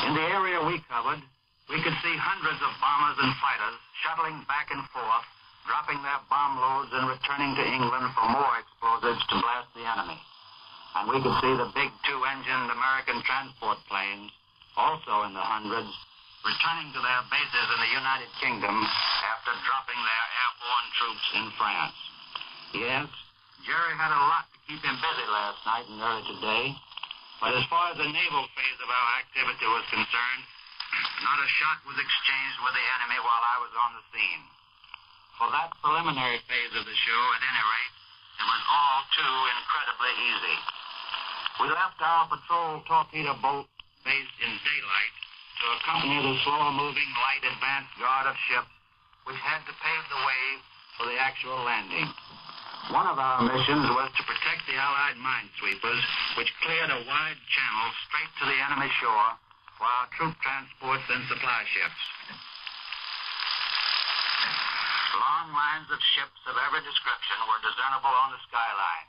[0.09, 1.21] In the area we covered,
[1.69, 5.27] we could see hundreds of bombers and fighters shuttling back and forth,
[5.67, 10.19] dropping their bomb loads and returning to England for more explosives to blast the enemy.
[10.99, 14.29] And we could see the big two-engined American transport planes,
[14.77, 15.93] also in the hundreds,
[16.43, 18.77] returning to their bases in the United Kingdom
[19.25, 21.97] after dropping their airborne troops in France.
[22.75, 23.09] Yes,
[23.63, 26.65] Jerry had a lot to keep him busy last night and early today.
[27.39, 30.43] But as far as the naval phase of our activity was concerned,
[31.27, 34.43] not a shot was exchanged with the enemy while I was on the scene.
[35.43, 37.95] For that preliminary phase of the show, at any rate,
[38.39, 40.57] it was all too incredibly easy.
[41.59, 43.67] We left our patrol torpedo boat
[44.07, 45.15] based in daylight
[45.59, 48.71] to accompany the slow-moving light advance guard of ships
[49.27, 50.45] which had to pave the way
[50.95, 52.07] for the actual landing.
[52.95, 56.07] One of our missions was to protect the Allied minesweepers,
[56.39, 59.35] which cleared a wide channel straight to the enemy shore
[59.75, 61.99] for our troop transports and supply ships.
[65.13, 69.09] Long lines of ships of every description were discernible on the skyline.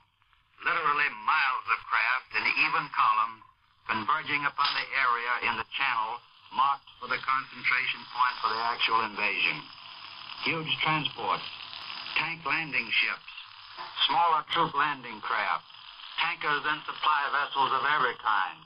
[0.67, 3.39] Literally miles of craft in even column
[3.87, 6.19] converging upon the area in the channel
[6.51, 9.63] marked for the concentration point for the actual invasion.
[10.43, 11.47] Huge transports,
[12.19, 13.31] tank landing ships,
[14.07, 15.67] smaller troop landing craft,
[16.19, 18.59] tankers and supply vessels of every kind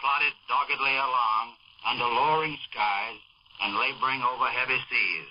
[0.00, 3.20] plodded doggedly along under lowering skies
[3.62, 5.28] and laboring over heavy seas.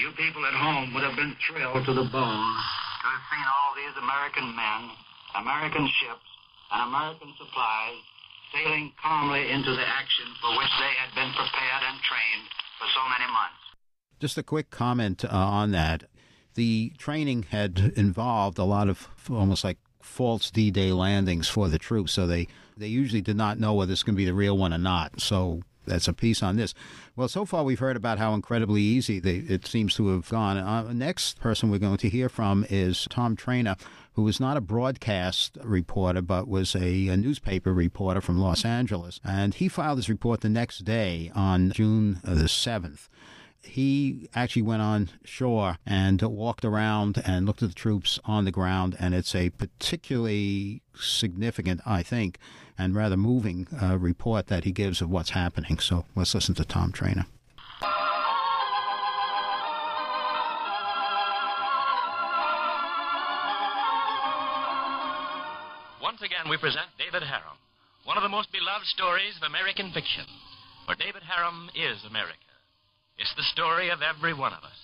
[0.00, 2.54] You people at home would have been thrilled to the bone
[3.04, 4.88] to have seen all these American men,
[5.36, 6.24] American ships,
[6.72, 8.00] and American supplies
[8.48, 12.48] sailing calmly into the action for which they had been prepared and trained
[12.78, 13.60] for so many months.
[14.18, 16.04] Just a quick comment uh, on that.
[16.54, 22.12] The training had involved a lot of almost like false D-Day landings for the troops,
[22.12, 24.72] so they they usually did not know whether it's going to be the real one
[24.72, 25.20] or not.
[25.20, 25.60] So
[25.90, 26.72] that's a piece on this.
[27.16, 30.56] Well, so far we've heard about how incredibly easy they, it seems to have gone.
[30.56, 33.78] Uh, next person we're going to hear from is Tom Treanor,
[34.14, 39.20] who was not a broadcast reporter but was a, a, newspaper reporter from Los Angeles,
[39.24, 43.08] and he filed his report the next day on June the seventh
[43.62, 48.50] he actually went on shore and walked around and looked at the troops on the
[48.50, 52.38] ground, and it's a particularly significant, I think,
[52.80, 55.78] and rather moving uh, report that he gives of what's happening.
[55.78, 57.26] So let's listen to Tom Treanor.
[66.00, 67.60] Once again, we present David Harum,
[68.04, 70.24] one of the most beloved stories of American fiction,
[70.86, 72.48] for David Harum is America.
[73.18, 74.80] It's the story of every one of us,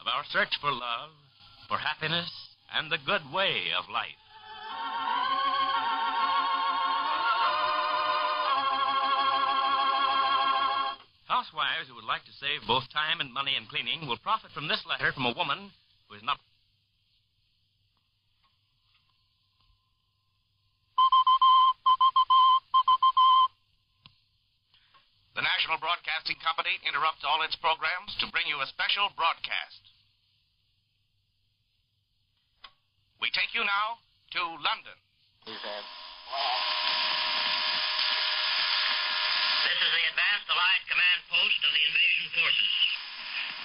[0.00, 1.12] of our search for love,
[1.68, 2.32] for happiness,
[2.72, 4.25] and the good way of life.
[11.26, 14.70] Housewives who would like to save both time and money in cleaning will profit from
[14.70, 15.74] this letter from a woman
[16.06, 16.38] who is not.
[25.34, 29.82] The National Broadcasting Company interrupts all its programs to bring you a special broadcast.
[33.20, 33.98] We take you now
[34.32, 34.96] to London.
[35.44, 35.58] This
[39.82, 41.15] is the advanced Allied command
[41.56, 42.72] post of the invasion forces.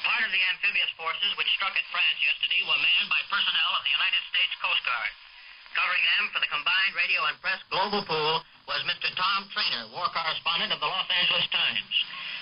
[0.07, 3.83] Part of the amphibious forces which struck at France yesterday were manned by personnel of
[3.83, 5.11] the United States Coast Guard.
[5.75, 9.11] Covering them for the combined radio and press global pool was Mr.
[9.19, 11.95] Tom Treanor, war correspondent of the Los Angeles Times.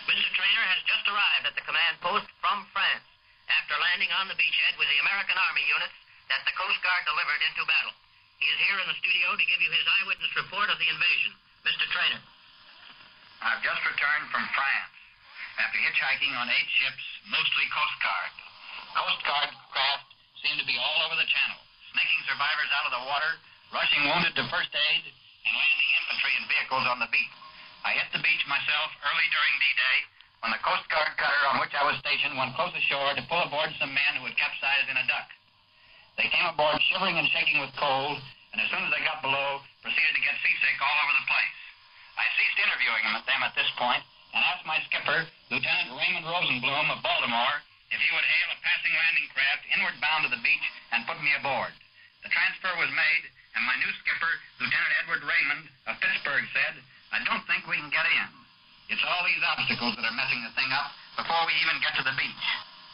[0.06, 0.30] Mr.
[0.38, 3.10] Treanor has just arrived at the command post from France
[3.50, 5.98] after landing on the beachhead with the American Army units
[6.30, 7.98] that the Coast Guard delivered into battle.
[8.38, 11.34] He is here in the studio to give you his eyewitness report of the invasion.
[11.66, 11.90] Mr.
[11.90, 12.22] Treanor.
[13.42, 14.99] I've just returned from France
[15.60, 18.32] after hitchhiking on eight ships, mostly Coast Guard.
[18.96, 20.08] Coast Guard craft
[20.40, 21.60] seem to be all over the channel
[21.92, 23.32] snaking survivors out of the water,
[23.74, 27.36] rushing wounded to first aid, and landing infantry and vehicles on the beach.
[27.82, 29.98] I hit the beach myself early during D-Day
[30.46, 33.42] when the Coast Guard cutter on which I was stationed went close ashore to pull
[33.42, 35.28] aboard some men who had capsized in a duck.
[36.16, 38.22] They came aboard shivering and shaking with cold,
[38.54, 41.60] and as soon as they got below, proceeded to get seasick all over the place.
[42.20, 44.04] I ceased interviewing them at this point
[44.34, 47.58] and asked my skipper, Lieutenant Raymond Rosenblum of Baltimore,
[47.90, 51.18] if he would hail a passing landing craft inward bound to the beach and put
[51.22, 51.74] me aboard.
[52.22, 53.24] The transfer was made,
[53.58, 56.78] and my new skipper, Lieutenant Edward Raymond of Pittsburgh, said,
[57.10, 58.30] I don't think we can get in.
[58.94, 62.06] It's all these obstacles that are messing the thing up before we even get to
[62.06, 62.46] the beach.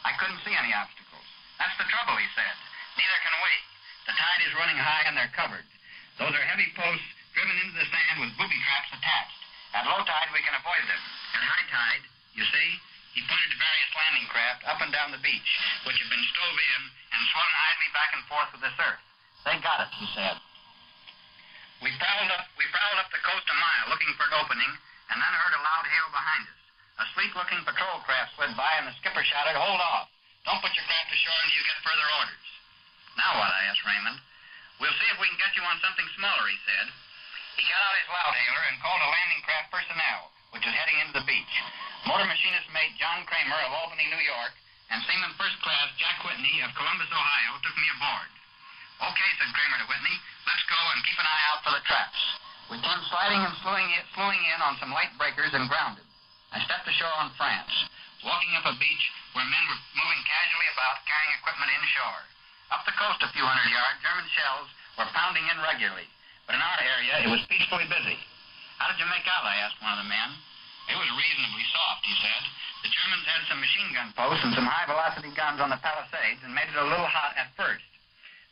[0.04, 1.24] I couldn't see any obstacles.
[1.60, 2.56] That's the trouble, he said.
[2.96, 3.54] Neither can we.
[4.08, 5.66] The tide is running high and they're covered.
[6.16, 9.40] Those are heavy posts driven into the sand with booby traps attached.
[9.76, 11.02] At low tide, we can avoid them.
[11.36, 12.68] At high tide, you see,
[13.12, 15.50] he pointed to various landing craft up and down the beach,
[15.84, 16.80] which had been stove in
[17.12, 18.96] and swung idly back and forth with the surf.
[19.44, 20.40] They got it, he said.
[21.84, 24.72] We prowled up, we prowled up the coast a mile looking for an opening,
[25.12, 26.60] and then heard a loud hail behind us.
[26.96, 30.08] A sleek-looking patrol craft slid by, and the skipper shouted, "Hold off!
[30.48, 32.48] Don't put your craft ashore until you get further orders."
[33.20, 33.52] Now what?
[33.52, 34.24] I asked Raymond.
[34.80, 36.88] We'll see if we can get you on something smaller, he said.
[37.60, 41.18] He got out his loudhailer and called a landing craft personnel, which was heading into
[41.18, 41.54] the beach.
[42.06, 44.54] Motor machinist mate John Kramer of Albany, New York,
[44.90, 48.30] and seaman first class Jack Whitney of Columbus, Ohio, took me aboard.
[49.02, 50.16] Okay, said Kramer to Whitney,
[50.46, 52.20] let's go and keep an eye out for the traps.
[52.70, 56.06] We came sliding and slewing in, slewing in on some light breakers and grounded.
[56.54, 57.74] I stepped ashore on France,
[58.22, 62.22] walking up a beach where men were moving casually about carrying equipment inshore.
[62.72, 64.68] Up the coast a few hundred yards, German shells
[64.98, 66.08] were pounding in regularly,
[66.46, 68.18] but in our area it was peacefully busy.
[68.76, 69.44] How did you make out?
[69.44, 70.30] I asked one of the men.
[70.86, 72.42] It was reasonably soft, he said.
[72.86, 76.44] The Germans had some machine gun posts and some high velocity guns on the palisades
[76.46, 77.82] and made it a little hot at first.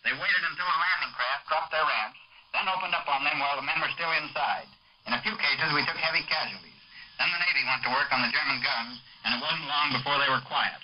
[0.03, 2.19] They waited until a landing craft dropped their ramps,
[2.53, 4.67] then opened up on them while the men were still inside.
[5.07, 6.83] In a few cases, we took heavy casualties.
[7.21, 10.19] Then the Navy went to work on the German guns, and it wasn't long before
[10.19, 10.81] they were quiet.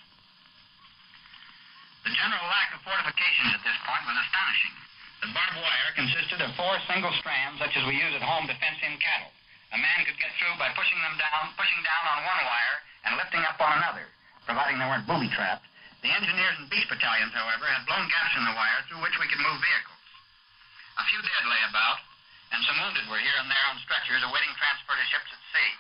[2.07, 4.75] The general lack of fortifications at this point was astonishing.
[5.21, 8.57] The barbed wire consisted of four single strands, such as we use at home to
[8.57, 9.33] fence in cattle.
[9.71, 13.21] A man could get through by pushing them down, pushing down on one wire and
[13.21, 14.09] lifting up on another,
[14.49, 15.69] providing they weren't booby trapped.
[16.01, 19.29] The engineers and beach battalions, however, had blown gaps in the wire through which we
[19.29, 20.01] could move vehicles.
[20.97, 22.01] A few dead lay about,
[22.57, 25.73] and some wounded were here and there on stretchers awaiting transfer to ships at sea.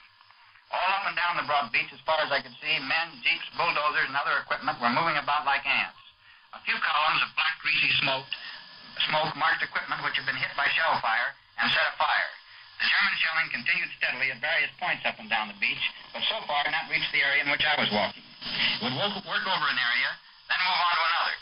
[0.70, 3.48] All up and down the broad beach, as far as I could see, men, jeeps,
[3.56, 5.98] bulldozers, and other equipment were moving about like ants.
[6.54, 8.28] A few columns of black, greasy smoke,
[9.08, 12.30] smoke marked equipment which had been hit by shell fire and set afire.
[12.80, 15.84] The German shelling continued steadily at various points up and down the beach,
[16.16, 18.24] but so far not reached the area in which I was walking.
[18.24, 20.10] It would work, work over an area,
[20.48, 21.36] then move on to another.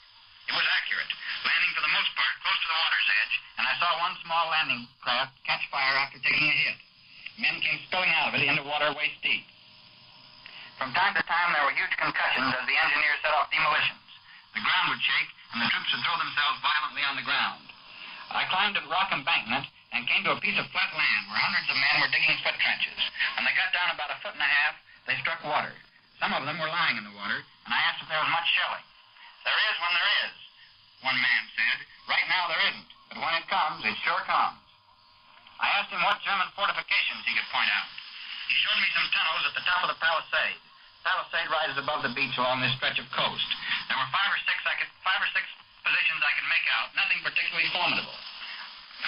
[0.50, 1.10] It was accurate,
[1.46, 4.44] landing for the most part close to the water's edge, and I saw one small
[4.50, 6.78] landing craft catch fire after taking a hit.
[7.38, 9.46] Men came spilling out of it into water waist deep.
[10.74, 14.02] From time to time, there were huge concussions as the engineers set off demolitions.
[14.58, 17.64] The ground would shake, and the troops would throw themselves violently on the ground.
[18.28, 21.68] I climbed a rock embankment and came to a piece of flat land where hundreds
[21.72, 23.00] of men were digging foot trenches.
[23.36, 24.76] When they got down about a foot and a half,
[25.08, 25.72] they struck water.
[26.20, 28.48] Some of them were lying in the water, and I asked if there was much
[28.52, 28.84] shelling.
[29.48, 30.34] There is when there is,
[31.00, 31.78] one man said.
[32.04, 34.60] Right now there isn't, but when it comes, it sure comes.
[35.56, 37.88] I asked him what German fortifications he could point out.
[38.48, 40.60] He showed me some tunnels at the top of the palisade.
[41.06, 43.48] Palisade rises above the beach along this stretch of coast.
[43.88, 45.44] There were five or six I could five or six
[45.82, 48.18] positions I could make out, nothing particularly formidable.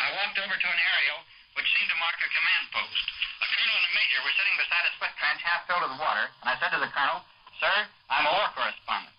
[0.00, 1.20] I walked over to an aerial
[1.58, 3.04] which seemed to mark a command post.
[3.42, 6.30] A colonel and a major were sitting beside a swift trench half filled with water,
[6.40, 7.26] and I said to the colonel,
[7.58, 7.74] Sir,
[8.08, 9.18] I'm a war correspondent.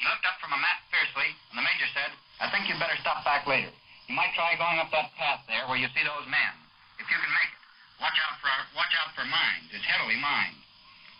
[0.00, 2.98] He looked up from a map fiercely, and the major said, I think you'd better
[3.02, 3.70] stop back later.
[4.08, 6.52] You might try going up that path there where you see those men.
[6.98, 7.62] If you can make it,
[8.02, 9.68] watch out for watch out for mines.
[9.70, 10.57] It's heavily mined.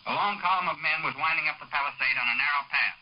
[0.09, 2.97] A long column of men was winding up the palisade on a narrow path.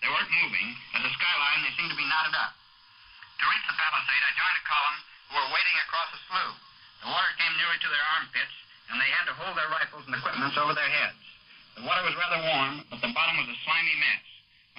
[0.00, 0.72] They weren't moving.
[0.96, 2.56] At the skyline, they seemed to be knotted up.
[2.56, 6.56] To reach the palisade, I joined a column who were wading across a slough.
[7.04, 8.56] The water came nearly to their armpits,
[8.88, 11.20] and they had to hold their rifles and equipments over their heads.
[11.76, 14.24] The water was rather warm, but the bottom was a slimy mess.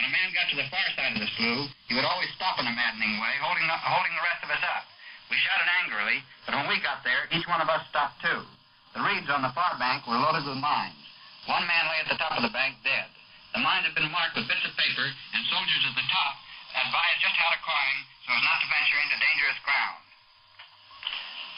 [0.02, 2.58] When a man got to the far side of the slough, he would always stop
[2.58, 4.90] in a maddening way, holding, holding the rest of us up.
[5.30, 8.50] We shouted angrily, but when we got there, each one of us stopped too.
[8.98, 11.01] The reeds on the far bank were loaded with mines.
[11.50, 13.10] One man lay at the top of the bank dead.
[13.54, 16.36] The mine had been marked with bits of paper, and soldiers at the top
[16.72, 20.02] advised just how to climb so as not to venture into dangerous ground.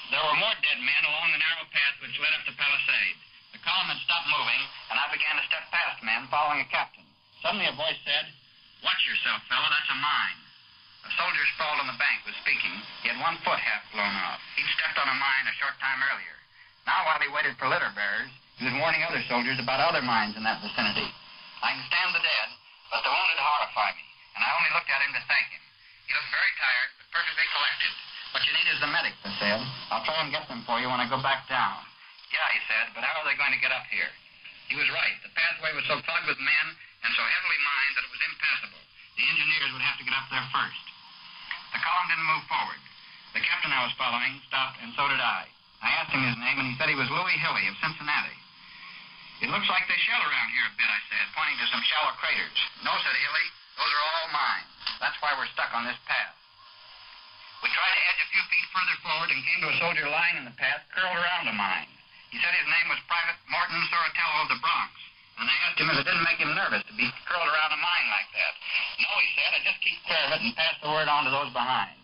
[0.10, 3.18] There were more dead men along the narrow path which led up to the palisade.
[3.54, 7.06] The column had stopped moving, and I began to step past men following a captain.
[7.46, 8.32] Suddenly a voice said,
[8.82, 10.40] Watch yourself, fellow, that's a mine.
[11.06, 12.74] A soldier sprawled on the bank was speaking.
[13.04, 14.40] He had one foot half blown off.
[14.56, 16.38] He'd stepped on a mine a short time earlier.
[16.88, 18.32] Now, while he waited for litter bearers,
[18.62, 21.10] he was warning other soldiers about other mines in that vicinity.
[21.64, 22.48] I can stand the dead,
[22.94, 24.06] but the wounded horrify me,
[24.38, 25.64] and I only looked at him to thank him.
[26.06, 27.92] He looked very tired, but perfectly collected.
[28.36, 29.60] What you need is a medic, I said.
[29.90, 31.82] I'll try and get them for you when I go back down.
[32.30, 34.10] Yeah, he said, but how are they going to get up here?
[34.70, 35.18] He was right.
[35.22, 36.66] The pathway was so clogged with men
[37.06, 38.84] and so heavily mined that it was impassable.
[39.18, 40.86] The engineers would have to get up there first.
[41.78, 42.82] The column didn't move forward.
[43.38, 45.46] The captain I was following stopped, and so did I.
[45.82, 48.38] I asked him his name, and he said he was Louis Hilly of Cincinnati.
[49.44, 52.16] It looks like they shell around here a bit, I said, pointing to some shallow
[52.16, 52.56] craters.
[52.80, 54.72] No, said Hilly, those are all mines.
[55.04, 56.32] That's why we're stuck on this path.
[57.60, 60.40] We tried to edge a few feet further forward and came to a soldier lying
[60.40, 61.92] in the path, curled around a mine.
[62.32, 64.96] He said his name was Private Morton Soratello of the Bronx.
[65.36, 67.80] And I asked him if it didn't make him nervous to be curled around a
[67.84, 68.54] mine like that.
[69.04, 71.32] No, he said, I just keep clear of it and pass the word on to
[71.36, 72.00] those behind.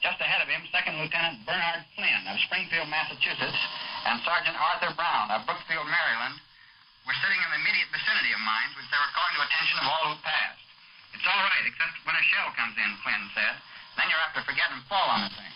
[0.00, 3.60] Just ahead of him, Second Lieutenant Bernard Flynn of Springfield, Massachusetts,
[4.08, 6.40] and Sergeant Arthur Brown of Brookfield, Maryland,
[7.06, 9.86] were sitting in the immediate vicinity of mines, which they were calling to attention of
[9.90, 10.62] all who passed.
[11.12, 13.54] It's all right, except when a shell comes in, Flynn said.
[13.98, 15.54] Then you're apt to forget and fall on the thing.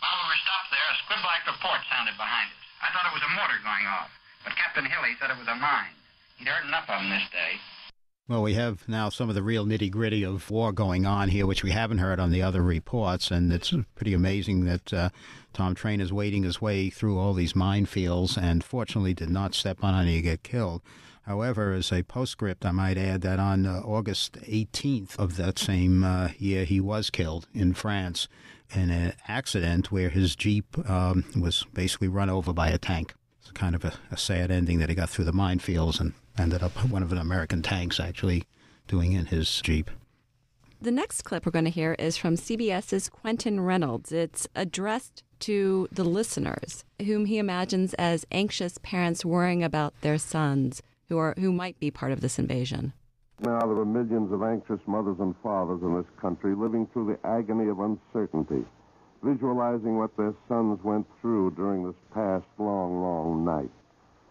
[0.00, 2.64] While we were stopped there, a squib-like report sounded behind us.
[2.80, 4.08] I thought it was a mortar going off,
[4.42, 5.92] but Captain Hilly said it was a mine.
[6.40, 7.60] He'd heard enough of them this day.
[8.30, 11.46] Well, we have now some of the real nitty gritty of war going on here,
[11.46, 15.10] which we haven't heard on the other reports, and it's pretty amazing that uh,
[15.52, 19.82] Tom Train is wading his way through all these minefields and fortunately did not step
[19.82, 20.82] on any to get killed.
[21.22, 26.02] However, as a postscript, I might add that on uh, August 18th of that same
[26.02, 28.26] uh, year, he was killed in France
[28.74, 33.14] in an accident where his Jeep um, was basically run over by a tank.
[33.40, 36.62] It's kind of a, a sad ending that he got through the minefields and ended
[36.62, 38.44] up one of the American tanks actually
[38.88, 39.90] doing in his Jeep.
[40.80, 44.12] The next clip we're going to hear is from CBS's Quentin Reynolds.
[44.12, 50.82] It's addressed to the listeners, whom he imagines as anxious parents worrying about their sons
[51.08, 52.92] who are who might be part of this invasion.
[53.40, 57.26] now there are millions of anxious mothers and fathers in this country living through the
[57.26, 58.64] agony of uncertainty,
[59.22, 63.70] visualizing what their sons went through during this past long, long night.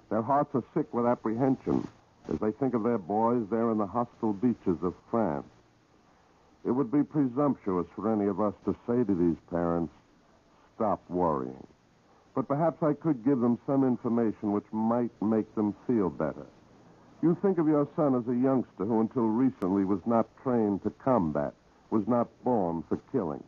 [0.09, 1.87] Their hearts are sick with apprehension
[2.31, 5.45] as they think of their boys there in the hostile beaches of France.
[6.65, 9.93] It would be presumptuous for any of us to say to these parents,
[10.79, 11.67] stop worrying.
[12.33, 16.45] But perhaps I could give them some information which might make them feel better.
[17.21, 20.89] You think of your son as a youngster who until recently was not trained to
[21.03, 21.53] combat,
[21.89, 23.43] was not born for killing.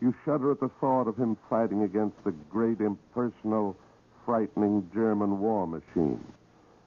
[0.00, 3.76] You shudder at the thought of him fighting against the great, impersonal,
[4.24, 6.24] frightening German war machine.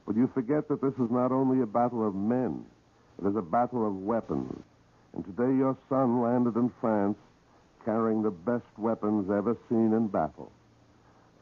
[0.08, 2.66] But you forget that this is not only a battle of men,
[3.22, 4.64] it is a battle of weapons.
[5.14, 7.18] And today your son landed in France
[7.86, 10.52] carrying the best weapons ever seen in battle.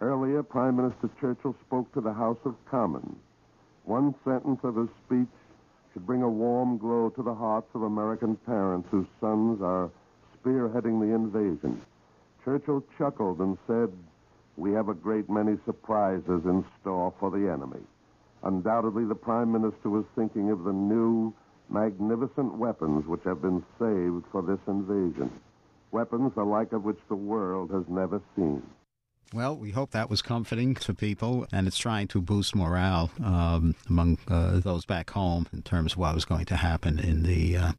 [0.02, 3.16] Earlier, Prime Minister Churchill spoke to the House of Commons.
[3.86, 5.34] One sentence of his speech
[5.94, 9.89] should bring a warm glow to the hearts of American parents whose sons are
[10.36, 11.82] spearheading the invasion.
[12.44, 13.91] Churchill chuckled and said,
[14.58, 17.82] We have a great many surprises in store for the enemy.
[18.44, 21.34] Undoubtedly, the Prime Minister was thinking of the new,
[21.70, 25.32] magnificent weapons which have been saved for this invasion.
[25.94, 28.64] Weapons the like of which the world has never seen.
[29.32, 33.76] Well, we hope that was comforting to people, and it's trying to boost morale um,
[33.88, 37.58] among uh, those back home in terms of what was going to happen in the
[37.58, 37.72] uh,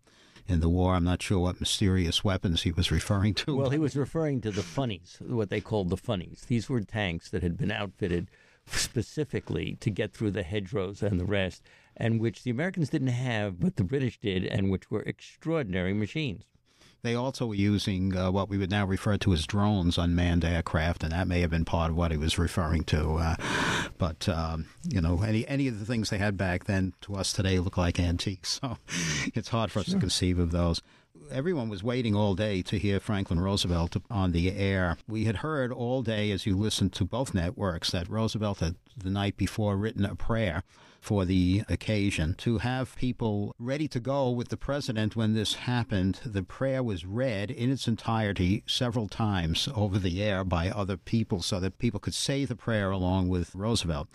[0.46, 0.94] in the war.
[0.94, 3.56] I'm not sure what mysterious weapons he was referring to.
[3.56, 6.44] Well, he was referring to the funnies, what they called the funnies.
[6.46, 8.30] These were tanks that had been outfitted
[8.66, 11.64] specifically to get through the hedgerows and the rest,
[11.96, 16.44] and which the Americans didn't have, but the British did, and which were extraordinary machines.
[17.04, 21.04] They also were using uh, what we would now refer to as drones, unmanned aircraft,
[21.04, 23.16] and that may have been part of what he was referring to.
[23.16, 23.36] Uh,
[23.98, 27.30] but um, you know, any any of the things they had back then to us
[27.34, 28.58] today look like antiques.
[28.64, 28.78] So
[29.34, 29.94] it's hard for us sure.
[29.94, 30.80] to conceive of those
[31.30, 34.96] everyone was waiting all day to hear Franklin Roosevelt on the air.
[35.08, 39.10] We had heard all day as you listened to both networks that Roosevelt had the
[39.10, 40.62] night before written a prayer
[41.04, 46.18] for the occasion to have people ready to go with the president when this happened.
[46.24, 51.42] The prayer was read in its entirety several times over the air by other people
[51.42, 54.08] so that people could say the prayer along with Roosevelt.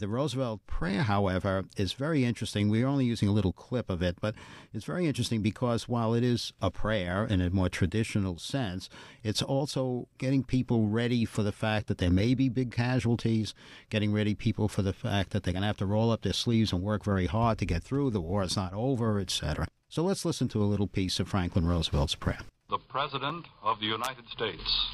[0.00, 2.70] The Roosevelt prayer, however, is very interesting.
[2.70, 4.34] We're only using a little clip of it, but
[4.72, 8.88] it's very interesting because while it is a prayer in a more traditional sense,
[9.22, 13.52] it's also getting people ready for the fact that there may be big casualties,
[13.90, 16.32] getting ready people for the fact that they're going to have to roll up their
[16.32, 18.08] sleeves and work very hard to get through.
[18.08, 19.68] The war is not over, etc.
[19.90, 22.40] So let's listen to a little piece of Franklin Roosevelt's prayer.
[22.70, 24.86] The President of the United States.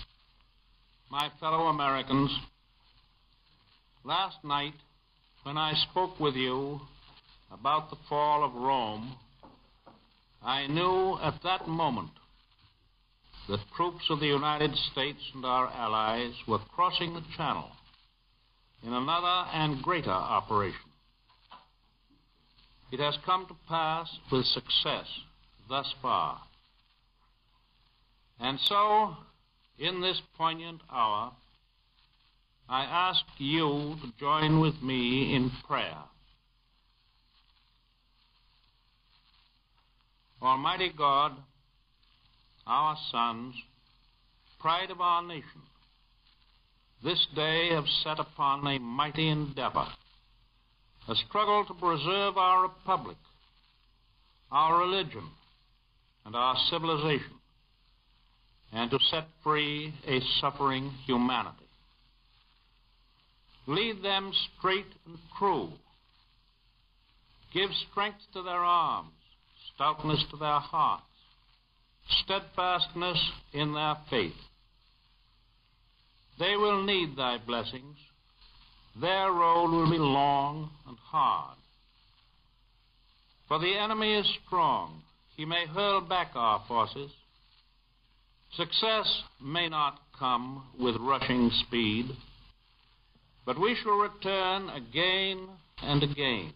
[1.13, 2.37] My fellow Americans,
[4.03, 4.75] last night
[5.47, 6.81] when I spoke with you
[7.53, 9.15] about the fall of Rome,
[10.43, 12.11] I knew at that moment
[13.49, 17.71] that troops of the United States and our allies were crossing the Channel
[18.83, 20.91] in another and greater operation.
[22.91, 25.07] It has come to pass with success
[25.69, 26.41] thus far.
[28.41, 29.15] And so,
[29.79, 31.31] in this poignant hour,
[32.69, 35.99] I ask you to join with me in prayer.
[40.43, 41.33] Almighty God,
[42.67, 43.55] our sons,
[44.61, 45.63] pride of our nation,
[47.05, 49.87] this day have set upon a mighty endeavor,
[51.09, 53.17] a struggle to preserve our republic,
[54.51, 55.31] our religion,
[56.25, 57.39] and our civilization,
[58.73, 61.66] and to set free a suffering humanity.
[63.67, 65.71] Lead them straight and true.
[67.53, 69.13] Give strength to their arms,
[69.75, 71.05] stoutness to their hearts,
[72.23, 73.19] steadfastness
[73.53, 74.35] in their faith.
[76.39, 77.97] They will need thy blessings.
[79.01, 81.57] Their road will be long and hard.
[83.49, 85.03] For the enemy is strong.
[85.37, 87.11] He may hurl back our forces.
[88.55, 92.07] Success may not come with rushing speed.
[93.47, 95.49] But we shall return again
[95.81, 96.53] and again.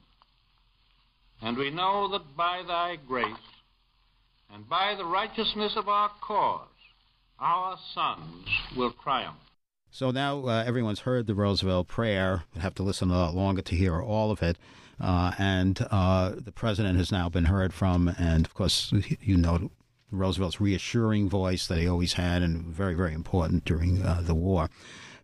[1.41, 3.47] And we know that by thy grace
[4.53, 6.67] and by the righteousness of our cause,
[7.39, 9.39] our sons will triumph.
[9.93, 12.43] So now uh, everyone's heard the Roosevelt prayer.
[12.55, 14.59] We'll have to listen a lot longer to hear all of it.
[15.01, 18.09] Uh, and uh, the president has now been heard from.
[18.19, 19.71] And of course, you know
[20.11, 24.69] Roosevelt's reassuring voice that he always had and very, very important during uh, the war.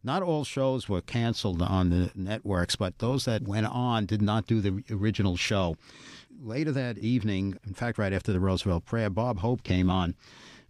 [0.06, 4.46] Not all shows were canceled on the networks, but those that went on did not
[4.46, 5.76] do the original show.
[6.40, 10.14] Later that evening, in fact, right after the Roosevelt prayer, Bob Hope came on.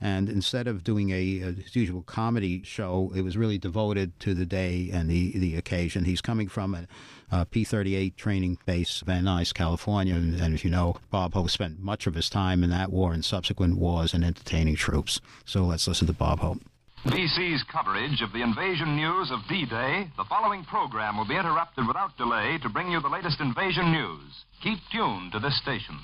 [0.00, 4.44] And instead of doing a, a usual comedy show, it was really devoted to the
[4.44, 6.04] day and the, the occasion.
[6.04, 6.86] He's coming from a,
[7.30, 10.14] a P 38 training base, Van Nuys, California.
[10.14, 13.12] And, and as you know, Bob Hope spent much of his time in that war
[13.12, 15.20] and subsequent wars and entertaining troops.
[15.44, 16.60] So let's listen to Bob Hope.
[17.04, 21.86] BC's coverage of the invasion news of D Day, the following program will be interrupted
[21.86, 24.44] without delay to bring you the latest invasion news.
[24.62, 25.98] Keep tuned to this station.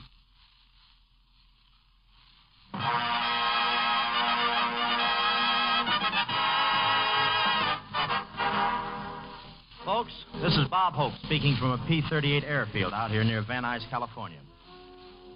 [9.85, 13.65] Folks, this is Bob Hope speaking from a P 38 airfield out here near Van
[13.65, 14.39] Nuys, California.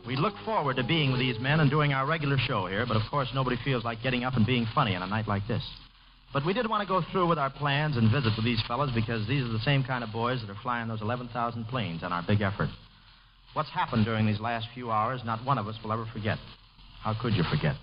[0.06, 2.96] We look forward to being with these men and doing our regular show here, but
[2.96, 5.62] of course, nobody feels like getting up and being funny on a night like this.
[6.32, 8.90] But we did want to go through with our plans and visit with these fellows
[8.94, 12.12] because these are the same kind of boys that are flying those 11,000 planes on
[12.12, 12.68] our big effort.
[13.54, 16.38] What's happened during these last few hours, not one of us will ever forget.
[17.00, 17.74] How could you forget?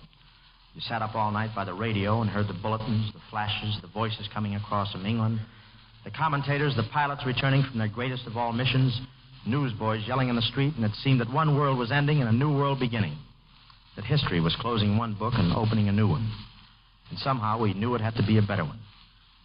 [0.74, 3.88] You sat up all night by the radio and heard the bulletins, the flashes, the
[3.88, 5.40] voices coming across from England,
[6.04, 8.98] the commentators, the pilots returning from their greatest of all missions,
[9.46, 12.32] newsboys yelling in the street, and it seemed that one world was ending and a
[12.32, 13.16] new world beginning.
[13.96, 16.30] That history was closing one book and opening a new one.
[17.10, 18.80] And somehow we knew it had to be a better one.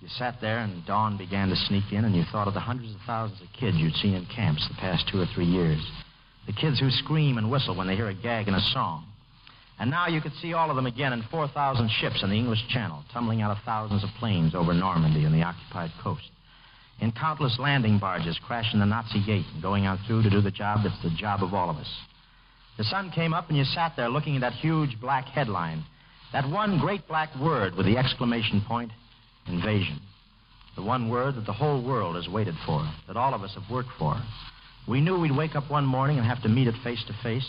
[0.02, 2.96] You sat there and dawn began to sneak in, and you thought of the hundreds
[2.96, 5.86] of thousands of kids you'd seen in camps the past two or three years.
[6.48, 9.06] The kids who scream and whistle when they hear a gag in a song.
[9.78, 12.68] And now you could see all of them again in 4,000 ships in the English
[12.70, 16.30] Channel, tumbling out of thousands of planes over Normandy and the occupied coast
[17.02, 20.52] in countless landing barges crashing the Nazi gate and going on through to do the
[20.52, 21.92] job that's the job of all of us.
[22.78, 25.84] The sun came up and you sat there looking at that huge black headline,
[26.34, 28.92] that one great black word with the exclamation point
[29.48, 30.00] invasion.
[30.76, 33.70] The one word that the whole world has waited for, that all of us have
[33.70, 34.16] worked for.
[34.88, 37.48] We knew we'd wake up one morning and have to meet it face to face.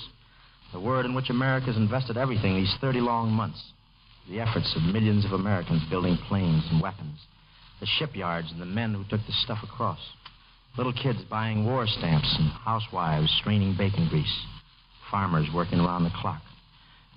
[0.72, 3.62] The word in which America has invested everything these 30 long months.
[4.28, 7.18] The efforts of millions of Americans building planes and weapons
[7.80, 9.98] the shipyards and the men who took the stuff across.
[10.76, 14.44] Little kids buying war stamps and housewives straining bacon grease.
[15.10, 16.42] Farmers working around the clock.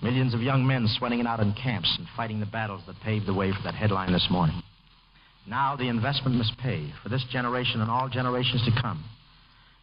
[0.01, 3.27] Millions of young men sweating it out in camps and fighting the battles that paved
[3.27, 4.61] the way for that headline this morning.
[5.47, 9.03] Now the investment must pay for this generation and all generations to come.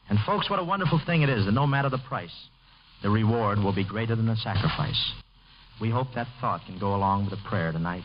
[0.09, 2.35] And, folks, what a wonderful thing it is that no matter the price,
[3.03, 5.13] the reward will be greater than the sacrifice.
[5.81, 8.05] We hope that thought can go along with the prayer tonight,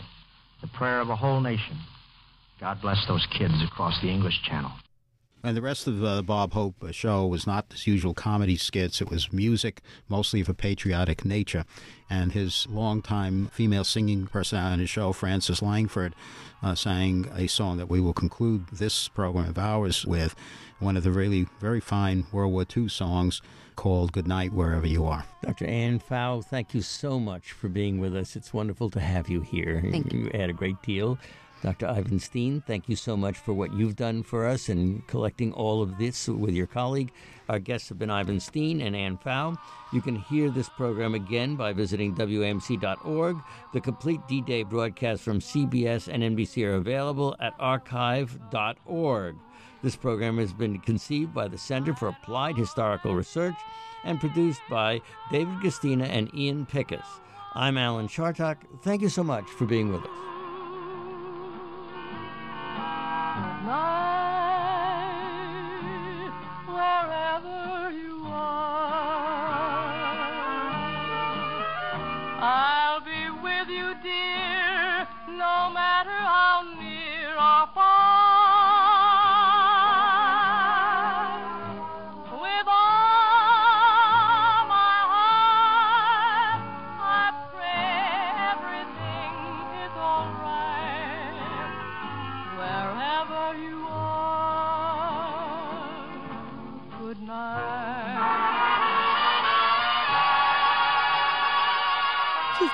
[0.61, 1.77] the prayer of a whole nation
[2.59, 4.71] God bless those kids across the English Channel.
[5.45, 8.57] And the rest of the uh, Bob Hope uh, show was not his usual comedy
[8.57, 8.99] skits.
[8.99, 11.65] It was music, mostly of a patriotic nature.
[12.09, 16.15] And his longtime female singing personality on his show, Frances Langford,
[16.63, 20.33] uh, sang a song that we will conclude this program of ours with,
[20.79, 23.43] one of the really very fine World War II songs
[23.75, 25.25] called Good Night Wherever You Are.
[25.43, 25.65] Dr.
[25.65, 28.35] Ann Pfau, thank you so much for being with us.
[28.35, 29.83] It's wonderful to have you here.
[29.91, 30.21] Thank you.
[30.21, 31.19] You add a great deal.
[31.65, 31.87] Dr.
[31.87, 35.81] Ivan Steen, thank you so much for what you've done for us in collecting all
[35.81, 37.11] of this with your colleague.
[37.49, 39.57] Our guests have been Ivan Steen and Ann Pfau.
[39.91, 43.37] You can hear this program again by visiting WAMC.org.
[43.73, 49.35] The complete D Day broadcasts from CBS and NBC are available at archive.org.
[49.81, 53.55] This program has been conceived by the Center for Applied Historical Research
[54.03, 55.01] and produced by
[55.31, 57.07] David Guistina and Ian Pickus.
[57.55, 58.57] I'm Alan Chartock.
[58.83, 60.34] Thank you so much for being with us.
[67.43, 68.04] Wherever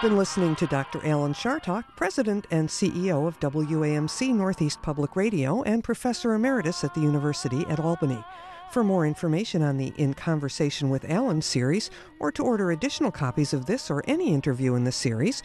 [0.01, 1.05] Been listening to Dr.
[1.05, 7.01] Alan Chartock, President and CEO of WAMC Northeast Public Radio and Professor Emeritus at the
[7.01, 8.23] University at Albany.
[8.71, 13.53] For more information on the In Conversation with Alan series, or to order additional copies
[13.53, 15.43] of this or any interview in the series,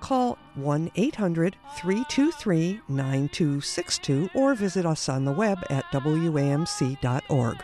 [0.00, 7.62] call 1 800 323 9262 or visit us on the web at wamc.org.